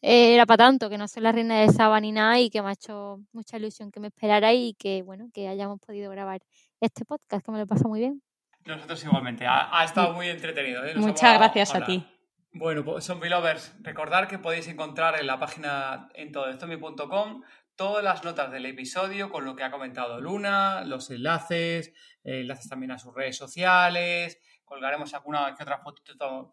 [0.00, 2.62] eh, era para tanto, que no soy la reina de Saba ni nada y que
[2.62, 6.40] me ha hecho mucha ilusión que me esperarais y que, bueno, que hayamos podido grabar
[6.80, 8.22] este podcast, que me lo he pasado muy bien.
[8.64, 9.46] Nosotros igualmente.
[9.46, 10.84] Ha, ha estado muy entretenido.
[10.84, 10.94] ¿eh?
[10.96, 12.06] Muchas gracias a ti.
[12.52, 17.42] Bueno, pues Zombie Lovers, recordar que podéis encontrar en la página en todoestomi.com
[17.76, 21.92] todas las notas del episodio con lo que ha comentado Luna, los enlaces,
[22.24, 26.02] eh, enlaces también a sus redes sociales, colgaremos alguna que otra foto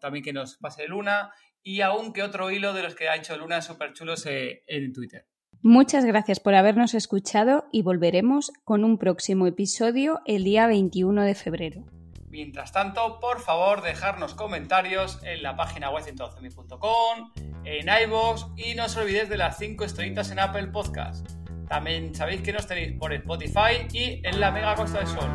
[0.00, 1.32] también que nos pase Luna
[1.66, 4.92] y aún que otro hilo de los que ha hecho Luna súper chulos eh, en
[4.92, 5.26] Twitter.
[5.62, 11.34] Muchas gracias por habernos escuchado y volveremos con un próximo episodio el día 21 de
[11.34, 11.84] febrero.
[12.28, 17.32] Mientras tanto, por favor, dejarnos comentarios en la página web centrozombie.com,
[17.64, 21.28] en iVoox y no os olvidéis de las 5 estrellitas en Apple Podcast.
[21.68, 25.28] También sabéis que nos tenéis por Spotify y en la Mega Costa del Sol.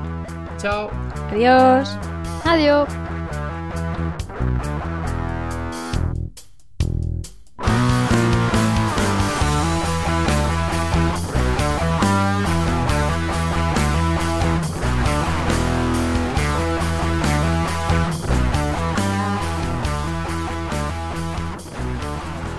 [0.58, 0.90] Chao.
[1.30, 1.98] Adiós.
[2.46, 2.88] Adiós.
[7.62, 8.01] Bye.